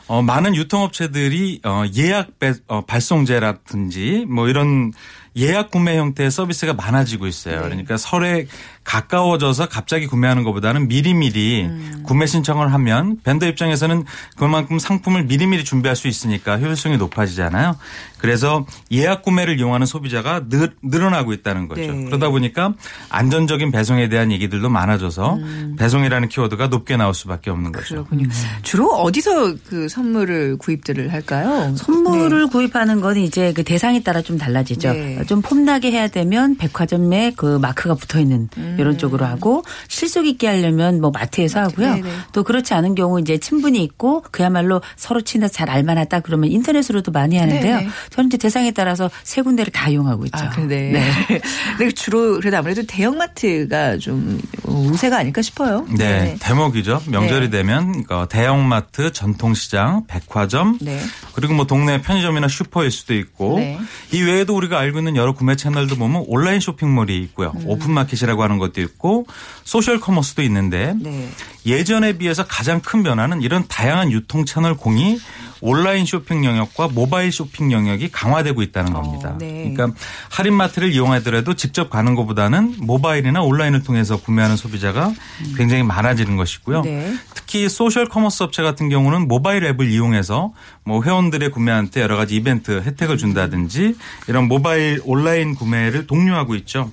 어, 0.09 0.22
많은 0.22 0.57
유통업체들이 0.57 1.61
어, 1.64 1.85
예약 1.96 2.38
배, 2.40 2.55
어, 2.66 2.85
발송제라든지 2.85 4.27
뭐 4.29 4.49
이런 4.49 4.92
예약 5.37 5.70
구매 5.70 5.99
형태의 5.99 6.31
서비스가 6.31 6.72
많아지고 6.72 7.27
있어요. 7.27 7.61
그러니까 7.61 7.96
설에 7.96 8.46
가까워져서 8.85 9.68
갑자기 9.68 10.07
구매하는 10.07 10.44
것보다는 10.44 10.88
미리미리 10.88 11.68
구매 12.05 12.27
신청을 12.27 12.72
하면 12.72 13.18
벤더 13.22 13.46
입장에서는 13.46 14.05
그만큼 14.37 14.79
상품을 14.79 15.25
미리미리 15.25 15.62
준비할 15.64 15.94
수 15.94 16.09
있으니까 16.09 16.59
효율성이 16.59 16.96
높아지잖아요. 16.96 17.77
그래서 18.18 18.66
예약 18.92 19.22
구매를 19.22 19.59
이용하는 19.59 19.87
소비자가 19.87 20.48
늘, 20.48 20.74
늘어나고 20.83 21.33
있다는 21.33 21.68
거죠. 21.68 21.83
네. 21.83 22.05
그러다 22.05 22.31
보니까 22.31 22.74
안전적인 23.09 23.70
배송에 23.70 24.09
대한 24.09 24.33
얘기들도 24.33 24.68
많아져서 24.68 25.38
배송이라는 25.79 26.29
키워드가 26.29 26.68
높게 26.68 26.96
나올 26.96 27.14
수밖에 27.14 27.50
없는 27.50 27.72
거죠. 27.72 27.94
그렇군요. 27.94 28.29
주로 28.62 28.88
어디서 28.90 29.55
그 29.68 29.88
선물을 29.88 30.57
구입들을 30.59 31.12
할까요? 31.12 31.74
선물을 31.76 32.48
구입하는 32.48 33.00
건 33.00 33.16
이제 33.16 33.52
그 33.52 33.62
대상에 33.64 34.02
따라 34.02 34.22
좀 34.22 34.38
달라지죠. 34.38 34.92
네. 34.92 35.24
좀 35.26 35.42
폼나게 35.42 35.90
해야 35.90 36.09
되면 36.09 36.57
백화점에 36.57 37.33
그 37.37 37.59
마크가 37.59 37.94
붙어 37.94 38.20
있는 38.20 38.48
이런 38.79 38.98
쪽으로 38.98 39.26
하고 39.26 39.62
실속 39.88 40.26
있게 40.26 40.46
하려면 40.46 41.00
뭐 41.00 41.11
마트에서 41.11 41.61
하고요. 41.61 41.88
음. 41.88 42.02
네네. 42.02 42.11
또 42.33 42.44
그렇지 42.44 42.74
않은 42.74 42.94
경우 42.94 43.20
이제 43.20 43.38
친분이 43.38 43.83
있고 43.85 44.22
그야말로 44.31 44.81
서로 44.96 45.20
친해서 45.20 45.52
잘 45.52 45.70
알만하다 45.70 46.20
그러면 46.20 46.50
인터넷으로도 46.50 47.12
많이 47.12 47.37
하는데요. 47.37 47.76
네네. 47.76 47.88
저는 48.11 48.29
이제 48.29 48.37
대상에 48.37 48.71
따라서 48.71 49.11
세 49.23 49.42
군데를 49.42 49.73
다 49.73 49.88
이용하고 49.88 50.25
있죠. 50.27 50.38
아, 50.38 50.51
그래. 50.51 50.66
네. 50.92 51.12
근데 51.79 51.92
주로 51.92 52.38
그래도 52.38 52.57
아무래도 52.59 52.83
대형마트가 52.87 53.99
좀 53.99 54.40
우세가 54.64 55.19
아닐까 55.19 55.42
싶어요. 55.42 55.87
네, 55.97 56.37
대목이죠. 56.40 57.03
명절이 57.07 57.51
네. 57.51 57.59
되면 57.59 58.05
어, 58.09 58.27
대형마트, 58.29 59.12
전통시장, 59.12 60.07
백화점, 60.07 60.79
네. 60.81 61.01
그리고 61.35 61.55
뭐 61.55 61.66
동네 61.66 62.01
편의점이나 62.01 62.49
슈퍼일 62.49 62.90
수도 62.90 63.14
있고 63.14 63.59
네. 63.59 63.79
이 64.12 64.23
외에도 64.23 64.57
우리가 64.57 64.79
알고 64.79 64.99
있는 64.99 65.16
여러 65.16 65.35
구매 65.35 65.57
채널도 65.57 65.97
보면 65.97 66.25
온라인 66.27 66.61
쇼핑몰이 66.61 67.19
있고요. 67.19 67.53
음. 67.57 67.62
오픈마켓이라고 67.66 68.42
하는 68.42 68.59
것도 68.59 68.81
있고 68.81 69.27
소셜 69.64 70.01
커머스도 70.01 70.42
있는데 70.42 70.95
네. 70.99 71.29
예전에 71.66 72.16
비해서 72.19 72.45
가장 72.45 72.81
큰 72.81 73.03
변화는 73.03 73.42
이런 73.42 73.66
다양한 73.66 74.12
유통 74.12 74.45
채널 74.45 74.77
중에 74.76 75.18
온라인 75.66 76.07
쇼핑 76.07 76.44
영역과 76.44 76.87
모바일 76.88 77.33
쇼핑 77.33 77.72
영역이 77.72 78.11
강화되고 78.12 78.62
있다는 78.62 78.92
겁니다. 78.92 79.35
네. 79.38 79.72
그러니까 79.74 79.98
할인마트를 80.31 80.92
이용하더라도 80.92 81.55
직접 81.55 81.90
가는 81.90 82.14
것보다는 82.14 82.76
모바일이나 82.79 83.42
온라인을 83.42 83.83
통해서 83.83 84.16
구매하는 84.16 84.57
소비자가 84.57 85.12
굉장히 85.57 85.83
많아지는 85.83 86.37
것이고요. 86.37 86.83
네. 86.83 87.12
특히 87.35 87.68
소셜 87.68 88.09
커머스 88.09 88.44
업체 88.44 88.62
같은 88.62 88.88
경우는 88.88 89.26
모바일 89.26 89.64
앱을 89.64 89.90
이용해서 89.90 90.52
뭐 90.85 91.02
회원들의 91.02 91.50
구매할 91.50 91.84
때 91.84 92.00
여러 92.00 92.16
가지 92.16 92.37
이벤트 92.37 92.83
혜택을 92.87 93.18
준다든지 93.18 93.96
이런 94.29 94.46
모바일 94.46 95.00
온라인 95.05 95.57
구매를 95.57 96.07
독려하고 96.07 96.55
있죠. 96.55 96.92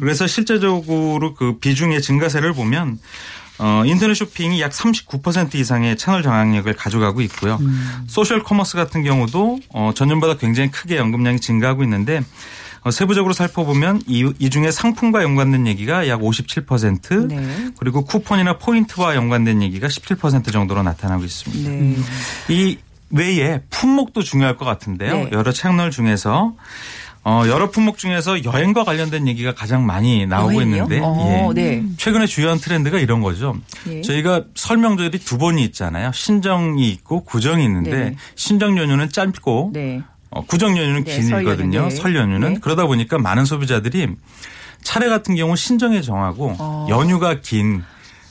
그래서 0.00 0.26
실제적으로 0.26 1.34
그 1.34 1.58
비중의 1.58 2.02
증가세를 2.02 2.54
보면 2.54 2.98
어, 3.62 3.82
인터넷 3.84 4.14
쇼핑이 4.14 4.60
약 4.62 4.72
39% 4.72 5.54
이상의 5.54 5.96
채널 5.98 6.22
장악력을 6.22 6.72
가져가고 6.72 7.20
있고요. 7.22 7.58
소셜 8.06 8.42
커머스 8.42 8.76
같은 8.76 9.04
경우도 9.04 9.60
어, 9.74 9.92
전년보다 9.94 10.38
굉장히 10.38 10.70
크게 10.70 10.96
언급량이 10.96 11.40
증가하고 11.40 11.82
있는데 11.84 12.22
어, 12.82 12.90
세부적으로 12.90 13.34
살펴보면 13.34 14.00
이, 14.06 14.32
이 14.38 14.48
중에 14.48 14.70
상품과 14.70 15.22
연관된 15.22 15.66
얘기가 15.66 16.08
약 16.08 16.20
57% 16.20 17.26
네. 17.28 17.70
그리고 17.78 18.04
쿠폰이나 18.04 18.56
포인트와 18.56 19.14
연관된 19.14 19.62
얘기가 19.62 19.88
17% 19.88 20.50
정도로 20.50 20.82
나타나고 20.82 21.24
있습니다. 21.24 21.70
네. 21.70 21.96
이 22.48 22.78
외에 23.10 23.60
품목도 23.70 24.22
중요할 24.22 24.56
것 24.56 24.64
같은데요. 24.64 25.14
네. 25.14 25.28
여러 25.32 25.52
채널 25.52 25.90
중에서 25.90 26.54
어, 27.22 27.42
여러 27.46 27.70
품목 27.70 27.98
중에서 27.98 28.44
여행과 28.44 28.84
관련된 28.84 29.28
얘기가 29.28 29.54
가장 29.54 29.84
많이 29.84 30.26
나오고 30.26 30.54
여행이요? 30.54 30.84
있는데 30.84 31.00
어, 31.02 31.50
예. 31.56 31.60
네. 31.60 31.84
최근에 31.98 32.26
주요한 32.26 32.58
트렌드가 32.58 32.98
이런 32.98 33.20
거죠. 33.20 33.56
예. 33.88 34.00
저희가 34.00 34.44
설명절이 34.54 35.18
두 35.18 35.36
번이 35.36 35.62
있잖아요. 35.64 36.12
신정이 36.14 36.88
있고 36.90 37.24
구정이 37.24 37.62
있는데 37.64 37.90
네. 37.90 38.16
신정 38.36 38.78
연휴는 38.78 39.10
짧고 39.10 39.70
네. 39.74 40.02
어, 40.30 40.44
구정 40.46 40.78
연휴는 40.78 41.04
길거든요. 41.04 41.78
연휴, 41.78 41.88
네. 41.90 41.94
설 41.94 42.16
연휴는 42.16 42.54
네. 42.54 42.60
그러다 42.60 42.86
보니까 42.86 43.18
많은 43.18 43.44
소비자들이 43.44 44.08
차례 44.82 45.08
같은 45.08 45.34
경우 45.36 45.56
신정에 45.56 46.00
정하고 46.00 46.56
어. 46.58 46.86
연휴가 46.88 47.40
긴 47.40 47.82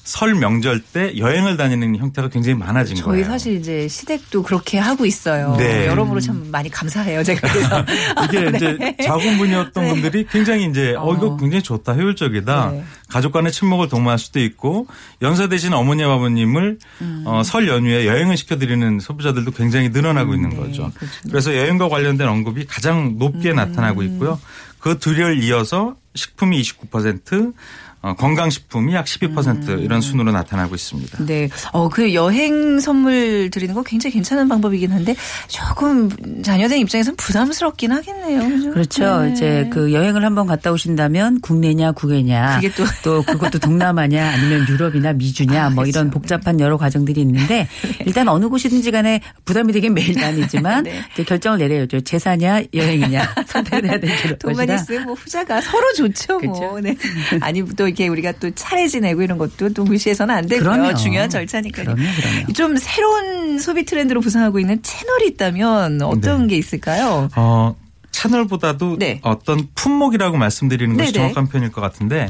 설 0.10 0.34
명절 0.34 0.82
때 0.82 1.16
여행을 1.20 1.56
다니는 1.56 1.96
형태가 1.96 2.30
굉장히 2.30 2.58
많아진 2.58 2.96
저희 2.96 3.06
거예요. 3.06 3.26
사실 3.26 3.58
이제 3.58 3.88
시댁도 3.88 4.42
그렇게 4.42 4.80
하고 4.80 5.06
있어요. 5.06 5.56
네. 5.56 5.86
여러모로 5.86 6.20
참 6.20 6.50
많이 6.50 6.68
감사해요. 6.68 7.22
제가 7.24 7.48
그래서 7.48 7.86
이게 8.26 8.58
이제 8.58 8.96
자군분이었던 9.06 9.88
분들이 9.88 10.26
굉장히 10.28 10.66
이제 10.66 10.96
어, 10.98 11.14
이거 11.14 11.26
네. 11.26 11.32
어. 11.32 11.38
굉장히 11.38 11.62
좋다 11.62 11.94
효율적이다 11.94 12.72
네. 12.72 12.84
가족 13.08 13.34
간의 13.34 13.52
친목을 13.52 13.88
도모할 13.88 14.18
수도 14.18 14.40
있고 14.40 14.88
연세 15.22 15.48
대신 15.48 15.74
어머니 15.74 16.04
아버님을 16.04 16.80
음. 17.02 17.24
어, 17.28 17.44
설 17.44 17.68
연휴에 17.68 18.08
여행을 18.08 18.36
시켜드리는 18.36 19.00
소비자들도 19.00 19.52
굉장히 19.52 19.90
늘어나고 19.90 20.34
있는 20.34 20.50
네, 20.50 20.56
거죠. 20.56 20.92
그렇군요. 20.96 21.30
그래서 21.30 21.56
여행과 21.56 21.88
관련된 21.88 22.28
언급이 22.28 22.66
가장 22.66 23.20
높게 23.20 23.54
나타나고 23.54 24.02
있고요. 24.02 24.40
그 24.80 24.98
둘을 24.98 25.44
이어서 25.44 25.96
식품이 26.16 26.60
29%, 26.62 27.54
어, 27.54 27.54
건강식품이 28.02 28.94
약 28.94 29.06
12% 29.06 29.84
이런 29.84 30.02
순으로 30.02 30.32
나타나고 30.32 30.76
있습니다. 30.76 31.26
네. 31.26 31.50
어, 31.74 31.90
그 31.90 32.14
여행 32.14 32.80
선물 32.80 33.50
드리는 33.52 33.74
거 33.76 33.84
굉장히 33.84 34.14
괜찮은 34.14 34.48
방법이긴 34.48 34.92
한데 34.92 35.16
조금 35.48 36.10
자녀된 36.42 36.80
입장에서는 36.80 37.18
부담스럽긴 37.18 37.92
하겠네요. 37.92 38.40
그죠? 38.50 38.72
그렇죠. 38.72 39.22
네. 39.24 39.32
이제 39.34 39.70
그 39.72 39.92
여행을 39.94 40.24
한번 40.24 40.48
갔다 40.48 40.72
오신다면 40.72 41.42
국내냐 41.42 41.92
국외냐 41.92 42.60
그게 42.62 42.74
또- 43.04 43.22
그것도 43.24 43.60
동남아냐 43.60 44.30
아니면 44.30 44.66
유럽이나 44.70 45.14
미주냐 45.14 45.66
아, 45.66 45.70
뭐 45.70 45.86
이런 45.86 46.06
그렇죠. 46.10 46.20
복잡한 46.20 46.60
여러 46.60 46.78
과정들이 46.78 47.20
있는데 47.22 47.68
일단 48.06 48.28
어느 48.30 48.48
곳이든지 48.48 48.92
간에 48.92 49.20
부담이 49.46 49.74
되긴 49.74 49.94
매일 49.94 50.18
아니지만 50.24 50.84
네. 50.86 51.02
이제 51.14 51.24
결정을 51.24 51.58
내려야죠. 51.60 52.02
제사냐 52.02 52.62
여행이냐 52.74 53.36
선택을 53.48 53.90
해야 53.90 54.00
될돈 54.00 54.54
많이 54.54 54.68
것이다. 54.68 54.78
쓰면 54.86 55.04
뭐 55.04 55.14
후자가 55.16 55.60
서로 55.62 55.94
좋죠, 55.94 56.40
뭐. 56.40 56.54
그렇죠. 56.60 56.80
네. 56.80 56.96
아니 57.42 57.64
또 57.76 57.89
이렇게 57.90 58.08
우리가 58.08 58.32
또 58.34 58.50
차례 58.52 58.88
지내고 58.88 59.22
이런 59.22 59.38
것도 59.38 59.74
또 59.74 59.84
무시해서는 59.84 60.34
안 60.34 60.48
되고요. 60.48 60.72
그럼요. 60.72 60.96
중요한 60.96 61.30
절차니까요. 61.30 61.96
그럼요, 61.96 62.02
그럼요. 62.16 62.54
좀 62.54 62.78
새로운 62.78 63.60
소비 63.60 63.84
트렌드로 63.86 64.22
부상하고 64.22 64.60
있는 64.60 64.82
채널이 64.82 65.28
있다면 65.28 66.02
어떤 66.02 66.42
네. 66.44 66.54
게 66.54 66.58
있을까요? 66.58 67.30
어, 67.36 67.76
채널보다도 68.12 68.98
네. 68.98 69.20
어떤 69.24 69.68
품목이라고 69.76 70.38
말씀드리는 70.38 70.96
것이 70.98 71.12
네네. 71.12 71.24
정확한 71.34 71.50
표현일 71.50 71.72
것 71.72 71.82
같은데 71.82 72.30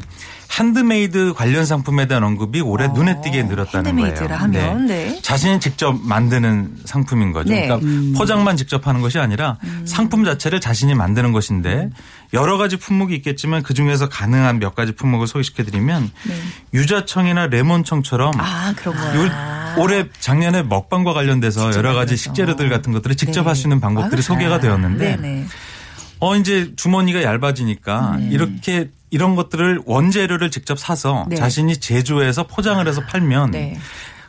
핸드메이드 0.51 1.33
관련 1.35 1.65
상품에 1.65 2.07
대한 2.07 2.23
언급이 2.23 2.59
올해 2.62 2.88
눈에 2.88 3.21
띄게 3.21 3.43
늘었다는 3.43 3.95
거예요. 3.95 4.05
어, 4.05 4.09
핸드메이드라 4.09 4.38
하면, 4.38 4.85
네. 4.88 5.19
자신이 5.21 5.59
직접 5.59 5.93
만드는 5.93 6.77
상품인 6.85 7.31
거죠. 7.33 7.53
네. 7.53 7.67
그러니까 7.67 8.17
포장만 8.17 8.57
직접 8.57 8.88
하는 8.88 9.01
것이 9.01 9.19
아니라 9.19 9.57
상품 9.85 10.25
자체를 10.25 10.59
자신이 10.59 10.95
만드는 10.95 11.31
것인데 11.31 11.89
여러 12.33 12.57
가지 12.57 12.77
품목이 12.77 13.15
있겠지만 13.17 13.62
그 13.63 13.73
중에서 13.73 14.09
가능한 14.09 14.59
몇 14.59 14.75
가지 14.75 14.91
품목을 14.93 15.27
소개시켜드리면 15.27 16.09
유자청이나 16.73 17.47
레몬청처럼 17.47 18.31
네. 18.31 18.38
아, 18.41 18.73
그런 18.75 18.95
요- 19.15 19.29
거야. 19.29 19.59
올해 19.77 20.05
작년에 20.19 20.63
먹방과 20.63 21.13
관련돼서 21.13 21.73
여러 21.75 21.93
가지. 21.93 22.17
식재료들 22.17 22.69
같은 22.69 22.91
것들을 22.91 23.15
직접 23.15 23.41
네. 23.43 23.47
할수 23.49 23.67
있는 23.67 23.79
방법들이 23.79 24.19
아, 24.19 24.21
소개가 24.23 24.59
되었는데 24.59 25.15
네네. 25.17 25.45
어 26.19 26.36
이제 26.36 26.73
주머니가 26.75 27.23
얇아지니까 27.23 28.17
네. 28.19 28.27
이렇게 28.32 28.89
이런 29.10 29.36
것들을 29.36 29.82
원재료를 29.86 30.51
직접 30.51 30.77
사서 30.77 31.25
네. 31.29 31.36
자신이 31.36 31.77
제조해서 31.77 32.45
포장을 32.47 32.86
해서 32.88 33.01
팔면 33.05 33.51
네. 33.51 33.77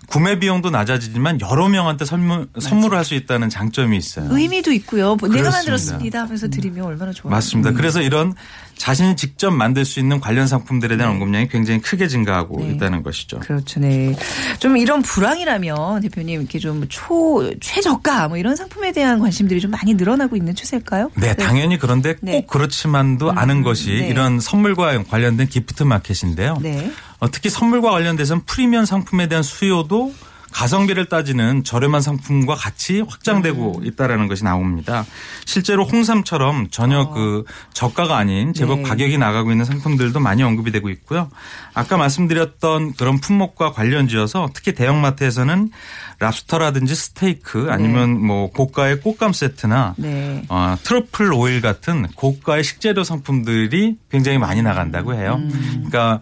구매 0.07 0.38
비용도 0.40 0.70
낮아지지만 0.70 1.40
여러 1.40 1.68
명한테 1.68 2.05
선물, 2.05 2.48
선물을 2.59 2.98
할 2.98 3.05
수 3.05 3.14
있다는 3.14 3.48
장점이 3.48 3.96
있어요. 3.96 4.26
의미도 4.31 4.72
있고요. 4.72 5.14
뭐 5.16 5.29
내가 5.29 5.42
그렇습니다. 5.42 5.50
만들었습니다 5.59 6.20
하면서 6.22 6.48
드리면 6.48 6.85
얼마나 6.85 7.12
좋아요. 7.12 7.31
맞습니다. 7.31 7.72
그래서 7.72 8.00
이런 8.03 8.35
자신이 8.80 9.14
직접 9.14 9.50
만들 9.50 9.84
수 9.84 10.00
있는 10.00 10.20
관련 10.20 10.46
상품들에 10.46 10.96
대한 10.96 11.12
언급량이 11.12 11.48
굉장히 11.48 11.82
크게 11.82 12.08
증가하고 12.08 12.60
네. 12.60 12.70
있다는 12.70 13.02
것이죠. 13.02 13.40
그렇죠, 13.40 13.78
네. 13.78 14.16
좀 14.58 14.78
이런 14.78 15.02
불황이라면 15.02 16.00
대표님 16.00 16.40
이렇게 16.40 16.58
좀 16.58 16.80
초 16.88 17.50
최저가 17.60 18.28
뭐 18.28 18.38
이런 18.38 18.56
상품에 18.56 18.92
대한 18.92 19.18
관심들이 19.18 19.60
좀 19.60 19.70
많이 19.70 19.92
늘어나고 19.92 20.34
있는 20.34 20.54
추세일까요? 20.54 21.10
네, 21.16 21.34
당연히 21.34 21.78
그런데 21.78 22.14
꼭 22.14 22.24
네. 22.24 22.46
그렇지만도 22.48 23.30
않은 23.32 23.62
것이 23.62 23.90
네. 23.90 24.08
이런 24.08 24.40
선물과 24.40 25.04
관련된 25.04 25.48
기프트 25.48 25.82
마켓인데요. 25.82 26.56
네. 26.62 26.90
어, 27.18 27.30
특히 27.30 27.50
선물과 27.50 27.90
관련돼서는 27.90 28.44
프리미엄 28.46 28.86
상품에 28.86 29.28
대한 29.28 29.42
수요도 29.42 30.14
가성비를 30.52 31.06
따지는 31.06 31.64
저렴한 31.64 32.00
상품과 32.00 32.54
같이 32.54 33.00
확장되고 33.00 33.78
음. 33.78 33.86
있다라는 33.86 34.28
것이 34.28 34.44
나옵니다. 34.44 35.04
실제로 35.44 35.84
홍삼처럼 35.84 36.68
전혀 36.70 37.10
그 37.10 37.44
저가가 37.72 38.16
아닌 38.16 38.52
제법 38.52 38.72
어. 38.72 38.76
네. 38.76 38.82
가격이 38.82 39.18
나가고 39.18 39.50
있는 39.50 39.64
상품들도 39.64 40.20
많이 40.20 40.42
언급이 40.42 40.70
되고 40.72 40.88
있고요. 40.90 41.30
아까 41.74 41.96
말씀드렸던 41.96 42.94
그런 42.94 43.18
품목과 43.20 43.72
관련지어서 43.72 44.50
특히 44.54 44.74
대형마트에서는 44.74 45.70
랍스터라든지 46.18 46.94
스테이크 46.94 47.68
아니면 47.70 48.20
뭐 48.20 48.50
고가의 48.50 49.00
꽃감 49.00 49.32
세트나 49.32 49.94
네. 49.96 50.44
어, 50.48 50.76
트러플 50.82 51.32
오일 51.32 51.60
같은 51.60 52.06
고가의 52.14 52.62
식재료 52.64 53.04
상품들이 53.04 53.96
굉장히 54.10 54.38
많이 54.38 54.62
나간다고 54.62 55.14
해요. 55.14 55.36
음. 55.38 55.84
그러니까 55.88 56.20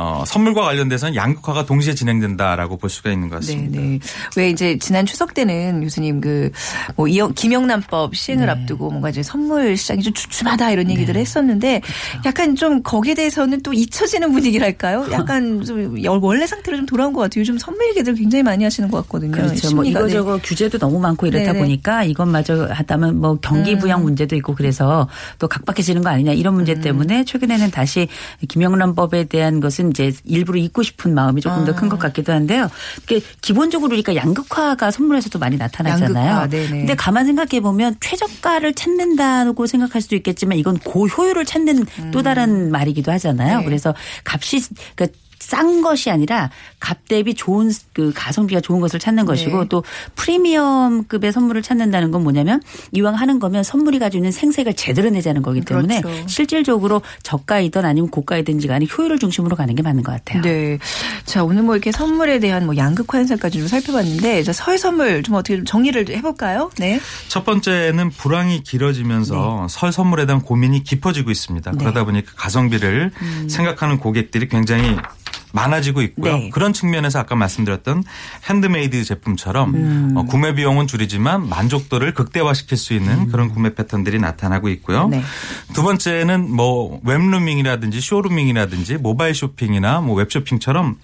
어, 0.00 0.22
선물과 0.24 0.62
관련돼서는 0.62 1.16
양극화가 1.16 1.66
동시에 1.66 1.92
진행된다라고 1.92 2.76
볼 2.76 2.88
수가 2.88 3.10
있는 3.10 3.28
것 3.28 3.40
네, 3.40 3.46
같습니다. 3.54 3.80
네. 3.80 3.98
왜 4.36 4.48
이제 4.50 4.78
지난 4.78 5.04
추석 5.04 5.34
때는 5.34 5.80
교수님 5.82 6.20
그뭐 6.20 7.06
김영란법 7.34 8.14
시행을 8.14 8.46
네. 8.46 8.52
앞두고 8.52 8.90
뭔가 8.90 9.10
이제 9.10 9.24
선물 9.24 9.76
시장이 9.76 10.02
좀 10.02 10.12
주춤하다 10.14 10.70
이런 10.70 10.88
얘기들을 10.88 11.20
했었는데 11.20 11.80
그렇죠. 11.80 12.22
약간 12.26 12.54
좀 12.54 12.80
거기에 12.84 13.14
대해서는 13.14 13.60
또 13.62 13.72
잊혀지는 13.72 14.30
분위기랄까요? 14.30 15.08
약간 15.10 15.64
좀 15.64 16.00
여- 16.04 16.16
원래 16.22 16.46
상태로 16.46 16.76
좀 16.76 16.86
돌아온 16.86 17.12
것 17.12 17.22
같아요. 17.22 17.40
요즘 17.40 17.58
선물 17.58 17.88
얘기들 17.88 18.14
굉장히 18.14 18.44
많이 18.44 18.62
하시는 18.62 18.88
것 18.90 18.98
같거든요. 19.02 19.32
그렇죠. 19.32 19.74
뭐 19.74 19.82
네. 19.82 19.90
이거저거 19.90 20.38
규제도 20.44 20.78
너무 20.78 21.00
많고 21.00 21.26
이렇다 21.26 21.52
네네. 21.52 21.58
보니까 21.58 22.04
이것마저 22.04 22.68
하다면 22.70 23.20
뭐 23.20 23.36
경기 23.42 23.72
음. 23.74 23.78
부양 23.80 24.02
문제도 24.04 24.36
있고 24.36 24.54
그래서 24.54 25.08
또 25.40 25.48
각박해지는 25.48 26.02
거 26.02 26.08
아니냐 26.10 26.32
이런 26.34 26.54
문제 26.54 26.74
음. 26.74 26.80
때문에 26.82 27.24
최근에는 27.24 27.72
다시 27.72 28.06
김영란법에 28.48 29.24
대한 29.24 29.58
것은 29.58 29.87
이제 29.90 30.12
일부러 30.24 30.58
잊고 30.58 30.82
싶은 30.82 31.14
마음이 31.14 31.40
조금 31.40 31.64
더 31.64 31.72
아. 31.72 31.74
큰것 31.74 31.98
같기도 31.98 32.32
한데요. 32.32 32.70
이게 33.02 33.20
기본적으로 33.40 33.92
우리가 33.94 34.14
양극화가 34.14 34.90
선물에서도 34.90 35.38
많이 35.38 35.56
나타나잖아요. 35.56 36.26
양극화, 36.26 36.48
네네. 36.48 36.68
근데 36.68 36.94
가만 36.94 37.26
생각해 37.26 37.60
보면 37.60 37.96
최저가를 38.00 38.74
찾는다고 38.74 39.66
생각할 39.66 40.02
수도 40.02 40.16
있겠지만 40.16 40.58
이건 40.58 40.78
고효율을 40.78 41.44
찾는 41.44 41.86
또 42.12 42.22
다른 42.22 42.70
말이기도 42.70 43.12
하잖아요. 43.12 43.58
음. 43.58 43.60
네. 43.60 43.64
그래서 43.64 43.94
값이 44.24 44.62
그러니까 44.94 45.18
싼 45.38 45.82
것이 45.82 46.10
아니라 46.10 46.50
값 46.80 47.08
대비 47.08 47.34
좋은 47.34 47.70
그 47.92 48.12
가성비가 48.14 48.60
좋은 48.60 48.80
것을 48.80 48.98
찾는 49.00 49.24
것이고 49.24 49.60
네. 49.62 49.68
또 49.68 49.84
프리미엄급의 50.14 51.32
선물을 51.32 51.62
찾는다는 51.62 52.10
건 52.10 52.22
뭐냐면 52.22 52.60
이왕 52.92 53.14
하는 53.14 53.38
거면 53.38 53.62
선물이 53.62 53.98
가지고 53.98 54.18
있는 54.18 54.32
생색을 54.32 54.74
제대로 54.74 55.10
내자는 55.10 55.42
거기 55.42 55.60
때문에 55.60 56.00
그렇죠. 56.00 56.28
실질적으로 56.28 57.02
저가이든 57.22 57.84
아니면 57.84 58.10
고가이든지 58.10 58.68
간에 58.68 58.86
효율을 58.86 59.18
중심으로 59.18 59.56
가는 59.56 59.74
게 59.74 59.82
맞는 59.82 60.02
것 60.02 60.12
같아요. 60.12 60.42
네. 60.42 60.78
자, 61.24 61.44
오늘 61.44 61.62
뭐 61.62 61.74
이렇게 61.76 61.92
선물에 61.92 62.40
대한 62.40 62.66
뭐 62.66 62.76
양극화 62.76 63.18
현상까지 63.18 63.58
좀 63.58 63.68
살펴봤는데, 63.68 64.42
자, 64.42 64.52
설 64.52 64.78
선물 64.78 65.22
좀 65.22 65.34
어떻게 65.34 65.56
좀 65.56 65.64
정리를 65.64 66.08
해 66.10 66.20
볼까요? 66.20 66.70
네. 66.78 67.00
첫 67.28 67.44
번째는 67.44 68.10
불황이 68.10 68.62
길어지면서 68.62 69.66
설 69.68 69.92
선물에 69.92 70.26
대한 70.26 70.42
고민이 70.42 70.84
깊어지고 70.84 71.30
있습니다. 71.30 71.70
네. 71.70 71.78
그러다 71.78 72.04
보니까 72.04 72.32
가성비를 72.36 73.12
생각하는 73.48 73.98
고객들이 73.98 74.48
굉장히 74.48 74.96
많아지고 75.52 76.02
있고요. 76.02 76.36
네. 76.36 76.50
그런 76.50 76.72
측면에서 76.72 77.18
아까 77.18 77.34
말씀드렸던 77.34 78.04
핸드메이드 78.48 79.04
제품처럼 79.04 79.74
음. 79.74 80.12
어, 80.16 80.24
구매 80.24 80.54
비용은 80.54 80.86
줄이지만 80.86 81.48
만족도를 81.48 82.14
극대화시킬 82.14 82.76
수 82.76 82.94
있는 82.94 83.28
그런 83.28 83.48
구매 83.48 83.74
패턴들이 83.74 84.18
나타나고 84.18 84.68
있고요. 84.70 85.08
네. 85.08 85.22
두 85.72 85.82
번째는 85.82 86.50
뭐 86.50 87.00
웹루밍이라든지 87.04 88.00
쇼루밍이라든지 88.00 88.98
모바일 88.98 89.34
쇼핑이나 89.34 90.00
뭐 90.00 90.16
웹쇼핑처럼 90.16 90.96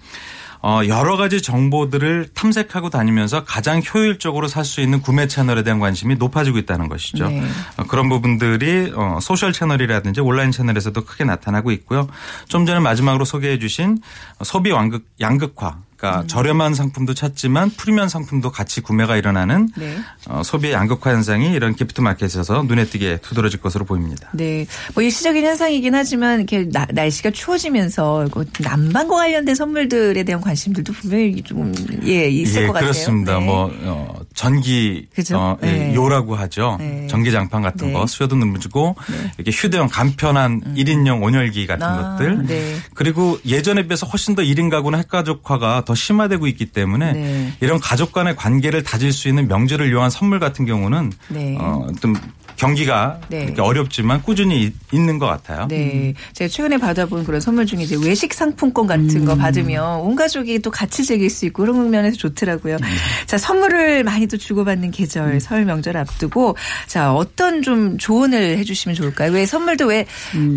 어 0.67 0.81
여러 0.87 1.15
가지 1.15 1.43
정보들을 1.43 2.29
탐색하고 2.33 2.89
다니면서 2.89 3.43
가장 3.43 3.83
효율적으로 3.93 4.47
살 4.47 4.65
수 4.65 4.81
있는 4.81 4.99
구매 4.99 5.27
채널에 5.27 5.61
대한 5.61 5.79
관심이 5.79 6.15
높아지고 6.15 6.57
있다는 6.57 6.89
것이죠. 6.89 7.29
네. 7.29 7.43
어, 7.77 7.83
그런 7.83 8.09
부분들이 8.09 8.91
어 8.95 9.19
소셜 9.21 9.53
채널이라든지 9.53 10.21
온라인 10.21 10.49
채널에서도 10.51 10.99
크게 11.05 11.23
나타나고 11.23 11.69
있고요. 11.71 12.07
좀 12.47 12.65
전에 12.65 12.79
마지막으로 12.79 13.25
소개해 13.25 13.59
주신 13.59 13.99
소비 14.43 14.71
양극 14.71 15.05
양극화 15.21 15.77
그러니까 16.05 16.21
음. 16.21 16.27
저렴한 16.27 16.75
상품도 16.75 17.13
찾지만 17.15 17.71
프리미엄 17.71 18.07
상품도 18.07 18.51
같이 18.51 18.81
구매가 18.81 19.17
일어나는 19.17 19.69
네. 19.75 19.97
어, 20.27 20.41
소비의 20.43 20.73
양극화 20.73 21.11
현상이 21.11 21.51
이런 21.53 21.75
기프트 21.75 22.01
마켓에서 22.01 22.63
눈에 22.67 22.85
띄게 22.85 23.17
두드러질 23.21 23.59
것으로 23.61 23.85
보입니다. 23.85 24.29
네. 24.33 24.65
뭐 24.93 25.03
일시적인 25.03 25.43
현상이긴 25.43 25.95
하지만 25.95 26.39
이렇게 26.39 26.69
나- 26.69 26.87
날씨가 26.91 27.31
추워지면서 27.31 28.27
난방과 28.61 29.15
관련된 29.15 29.55
선물들에 29.55 30.23
대한 30.23 30.41
관심들도 30.41 30.93
분명히 30.93 31.41
좀, 31.41 31.73
예, 32.05 32.27
있을 32.29 32.63
예, 32.63 32.67
것 32.67 32.73
같아요. 32.73 32.91
그렇습니다. 32.91 33.39
네. 33.39 33.45
뭐 33.45 33.71
어, 33.83 34.19
전기 34.35 35.07
그죠? 35.15 35.37
어, 35.37 35.57
예, 35.63 35.71
네. 35.71 35.95
요라고 35.95 36.35
하죠. 36.35 36.75
네. 36.79 37.07
전기 37.07 37.31
장판 37.31 37.61
같은 37.61 37.87
네. 37.87 37.93
거 37.93 38.05
수요도 38.05 38.35
늘어지고 38.35 38.95
이렇게 39.37 39.51
휴대용 39.51 39.87
간편한 39.87 40.61
일 40.75 40.85
1인용 40.85 41.23
온열기 41.23 41.65
같은 41.65 41.87
아, 41.87 42.15
것들 42.17 42.45
네. 42.45 42.75
그리고 42.93 43.39
예전에 43.45 43.83
비해서 43.87 44.05
훨씬 44.05 44.35
더 44.35 44.43
1인 44.43 44.69
가구나 44.69 44.99
핵가족화가 44.99 45.85
더 45.85 45.95
심화되고 45.95 46.47
있기 46.47 46.67
때문에 46.67 47.13
네. 47.13 47.53
이런 47.61 47.79
가족 47.79 48.11
간의 48.11 48.35
관계를 48.35 48.83
다질 48.83 49.13
수 49.13 49.29
있는 49.29 49.47
명절을 49.47 49.89
이용한 49.89 50.09
선물 50.09 50.39
같은 50.39 50.65
경우는 50.65 51.11
네. 51.29 51.57
어, 51.59 51.87
좀 52.01 52.13
경기가 52.55 53.19
네. 53.29 53.53
어렵지만 53.57 54.21
꾸준히 54.23 54.63
있- 54.63 54.73
있는 54.93 55.19
것 55.19 55.25
같아요. 55.27 55.67
네. 55.67 56.13
제가 56.33 56.47
최근에 56.47 56.77
받아본 56.77 57.25
그런 57.25 57.41
선물 57.41 57.65
중에 57.65 57.81
이제 57.83 57.97
외식 58.01 58.33
상품권 58.33 58.87
같은 58.87 59.25
거 59.25 59.35
받으면 59.35 59.99
온 60.01 60.15
가족이 60.15 60.59
또 60.59 60.71
같이 60.71 61.03
즐길 61.03 61.29
수 61.29 61.45
있고 61.45 61.63
그런 61.63 61.89
면에서 61.89 62.17
좋더라고요. 62.17 62.77
자, 63.25 63.37
선물을 63.37 64.03
많이 64.03 64.27
또 64.27 64.37
주고받는 64.37 64.91
계절, 64.91 65.39
설 65.41 65.65
명절 65.65 65.97
앞두고 65.97 66.55
자, 66.87 67.13
어떤 67.13 67.61
좀 67.61 67.97
조언을 67.97 68.57
해주시면 68.59 68.95
좋을까요? 68.95 69.31
왜 69.31 69.45
선물도 69.45 69.85
왜, 69.87 70.05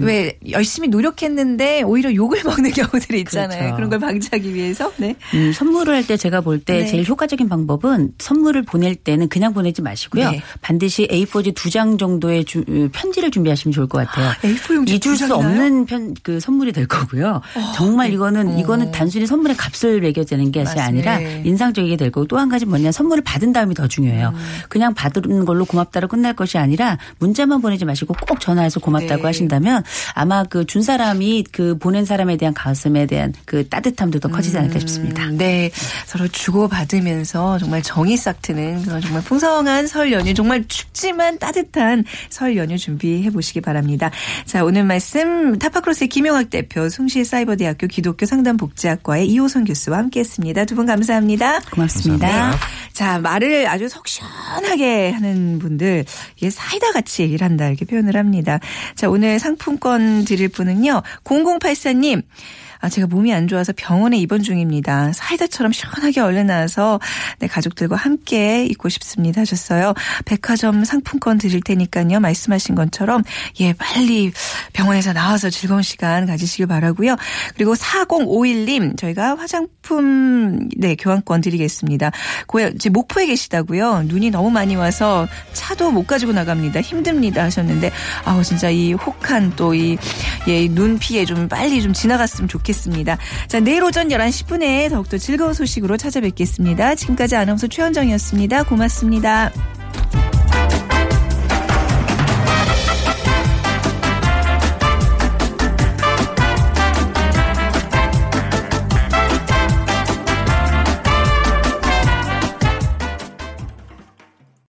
왜 0.00 0.38
열심히 0.50 0.88
노력했는데 0.88 1.82
오히려 1.82 2.14
욕을 2.14 2.42
먹는 2.44 2.70
경우들이 2.72 3.20
있잖아요. 3.20 3.58
그렇죠. 3.58 3.76
그런걸 3.76 3.98
방지하기 4.00 4.54
위해서. 4.54 4.92
네. 4.98 5.14
음, 5.34 5.52
선물을 5.52 5.94
할 5.94 6.08
때 6.08 6.16
제가 6.16 6.40
볼때 6.40 6.78
네. 6.78 6.86
제일 6.86 7.04
효과적인 7.06 7.48
방법은 7.50 8.12
선물을 8.18 8.62
보낼 8.62 8.94
때는 8.94 9.28
그냥 9.28 9.52
보내지 9.52 9.82
마시고요. 9.82 10.30
네. 10.30 10.42
반드시 10.62 11.06
A4지 11.08 11.54
두 11.54 11.68
장 11.68 11.87
정도의 11.96 12.44
주- 12.44 12.64
어, 12.68 12.88
편지를 12.92 13.30
준비하시면 13.30 13.72
좋을 13.72 13.86
것 13.86 14.04
같아요. 14.06 14.32
A4 14.42 14.74
용지 14.74 14.92
잊을 14.94 15.00
두 15.00 15.16
수? 15.16 15.32
없는 15.34 15.86
편, 15.86 16.14
그 16.22 16.40
선물이 16.40 16.72
될 16.72 16.86
거고요. 16.86 17.40
정말 17.74 18.12
이거는 18.12 18.58
이거는 18.58 18.90
단순히 18.90 19.26
선물의 19.26 19.56
값을 19.56 20.00
매겨지는 20.00 20.52
게. 20.52 20.64
아니라 20.78 21.18
네. 21.18 21.42
인상적이게 21.46 21.96
될 21.96 22.10
거고 22.10 22.26
또 22.26 22.36
한 22.36 22.48
가지 22.48 22.66
뭐냐 22.66 22.90
선물을 22.92 23.22
받은 23.24 23.52
다음이 23.52 23.74
더 23.74 23.86
중요해요. 23.88 24.32
음. 24.34 24.40
그냥 24.68 24.92
받은 24.92 25.44
걸로 25.44 25.64
고맙다로 25.64 26.08
끝날 26.08 26.34
것이 26.34 26.58
아니라 26.58 26.98
문자만 27.20 27.60
보내지 27.62 27.84
마시고 27.84 28.14
꼭 28.28 28.40
전화해서 28.40 28.80
고맙다고 28.80 29.22
네. 29.22 29.26
하신다면 29.28 29.82
아마 30.14 30.42
그 30.44 30.64
준 30.66 30.82
사람이 30.82 31.44
그 31.52 31.78
보낸 31.78 32.04
사람에 32.04 32.36
대한 32.36 32.52
가슴에 32.54 33.06
대한 33.06 33.32
그 33.46 33.68
따뜻함도 33.68 34.18
더 34.18 34.28
커지지 34.28 34.58
않을까 34.58 34.78
싶습니다. 34.80 35.24
음, 35.26 35.38
네. 35.38 35.70
서로 36.06 36.26
주고받으면서 36.28 37.58
정말 37.58 37.82
정이 37.82 38.16
싹 38.16 38.42
트는 38.42 38.84
정말 39.00 39.22
풍성한 39.22 39.86
설 39.86 40.12
연휴 40.12 40.34
정말 40.34 40.64
춥지만 40.68 41.38
따뜻한 41.38 41.77
따뜻한 41.78 42.04
설 42.28 42.56
연휴 42.56 42.76
준비해 42.76 43.30
보시기 43.30 43.60
바랍니다. 43.60 44.10
자, 44.44 44.64
오늘 44.64 44.84
말씀 44.84 45.58
타파크로스의 45.58 46.08
김용학 46.08 46.50
대표, 46.50 46.88
숭실 46.88 47.24
사이버대학교 47.24 47.86
기독교 47.86 48.26
상담복지학과의 48.26 49.28
이호선 49.28 49.64
교수와 49.64 49.98
함께 49.98 50.20
했습니다. 50.20 50.64
두 50.64 50.78
분 50.78 50.86
감사합니다. 50.86 51.60
고맙습니다. 51.72 52.54
자, 52.92 53.18
말을 53.18 53.66
아주 53.68 53.88
속 53.88 54.06
시원하게 54.06 55.10
하는 55.10 55.58
분들, 55.58 56.04
이게 56.36 56.50
사이다 56.50 56.92
같이 56.92 57.24
일한다, 57.24 57.68
이렇게 57.68 57.84
표현을 57.84 58.16
합니다. 58.16 58.60
자, 58.94 59.08
오늘 59.08 59.38
상품권 59.38 60.24
드릴 60.24 60.48
분은요, 60.48 61.02
0084님. 61.24 62.22
아, 62.80 62.88
제가 62.88 63.06
몸이 63.06 63.32
안 63.32 63.48
좋아서 63.48 63.72
병원에 63.76 64.18
입원 64.18 64.42
중입니다. 64.42 65.12
사이다처럼 65.12 65.72
시원하게 65.72 66.20
얼른 66.20 66.46
나와서 66.46 67.00
네, 67.38 67.46
가족들과 67.46 67.96
함께 67.96 68.64
있고 68.66 68.88
싶습니다 68.88 69.40
하셨어요. 69.40 69.94
백화점 70.24 70.84
상품권 70.84 71.38
드릴 71.38 71.60
테니까요. 71.62 72.20
말씀하신 72.20 72.74
것처럼 72.74 73.22
예, 73.60 73.72
빨리 73.72 74.32
병원에서 74.72 75.12
나와서 75.12 75.50
즐거운 75.50 75.82
시간 75.82 76.26
가지시길 76.26 76.66
바라고요. 76.66 77.16
그리고 77.56 77.74
4051님 77.74 78.98
저희가 78.98 79.36
화장품 79.36 80.68
네, 80.76 80.94
교환권 80.96 81.40
드리겠습니다. 81.40 82.10
고향 82.46 82.76
지금 82.78 82.92
목포에 82.92 83.26
계시다고요. 83.26 84.02
눈이 84.04 84.30
너무 84.30 84.50
많이 84.50 84.76
와서 84.76 85.26
차도 85.52 85.90
못 85.92 86.06
가지고 86.06 86.32
나갑니다. 86.32 86.80
힘듭니다 86.80 87.44
하셨는데 87.44 87.90
아우 88.24 88.42
진짜 88.44 88.68
이 88.70 88.92
혹한 88.92 89.54
또 89.56 89.78
이 89.78 89.96
예, 90.48 90.68
눈 90.68 90.98
피해 90.98 91.24
좀 91.24 91.48
빨리 91.48 91.80
좀 91.82 91.92
지나갔으면 91.92 92.48
좋 92.48 92.62
겠습니다. 92.68 93.18
자, 93.48 93.60
내일 93.60 93.82
오전 93.82 94.08
11시 94.08 94.46
10분에 94.46 94.90
더욱더 94.90 95.18
즐거운 95.18 95.54
소식으로 95.54 95.96
찾아뵙겠습니다. 95.96 96.94
지금까지 96.94 97.36
아나운서 97.36 97.66
최현정이었습니다. 97.66 98.64
고맙습니다. 98.64 99.50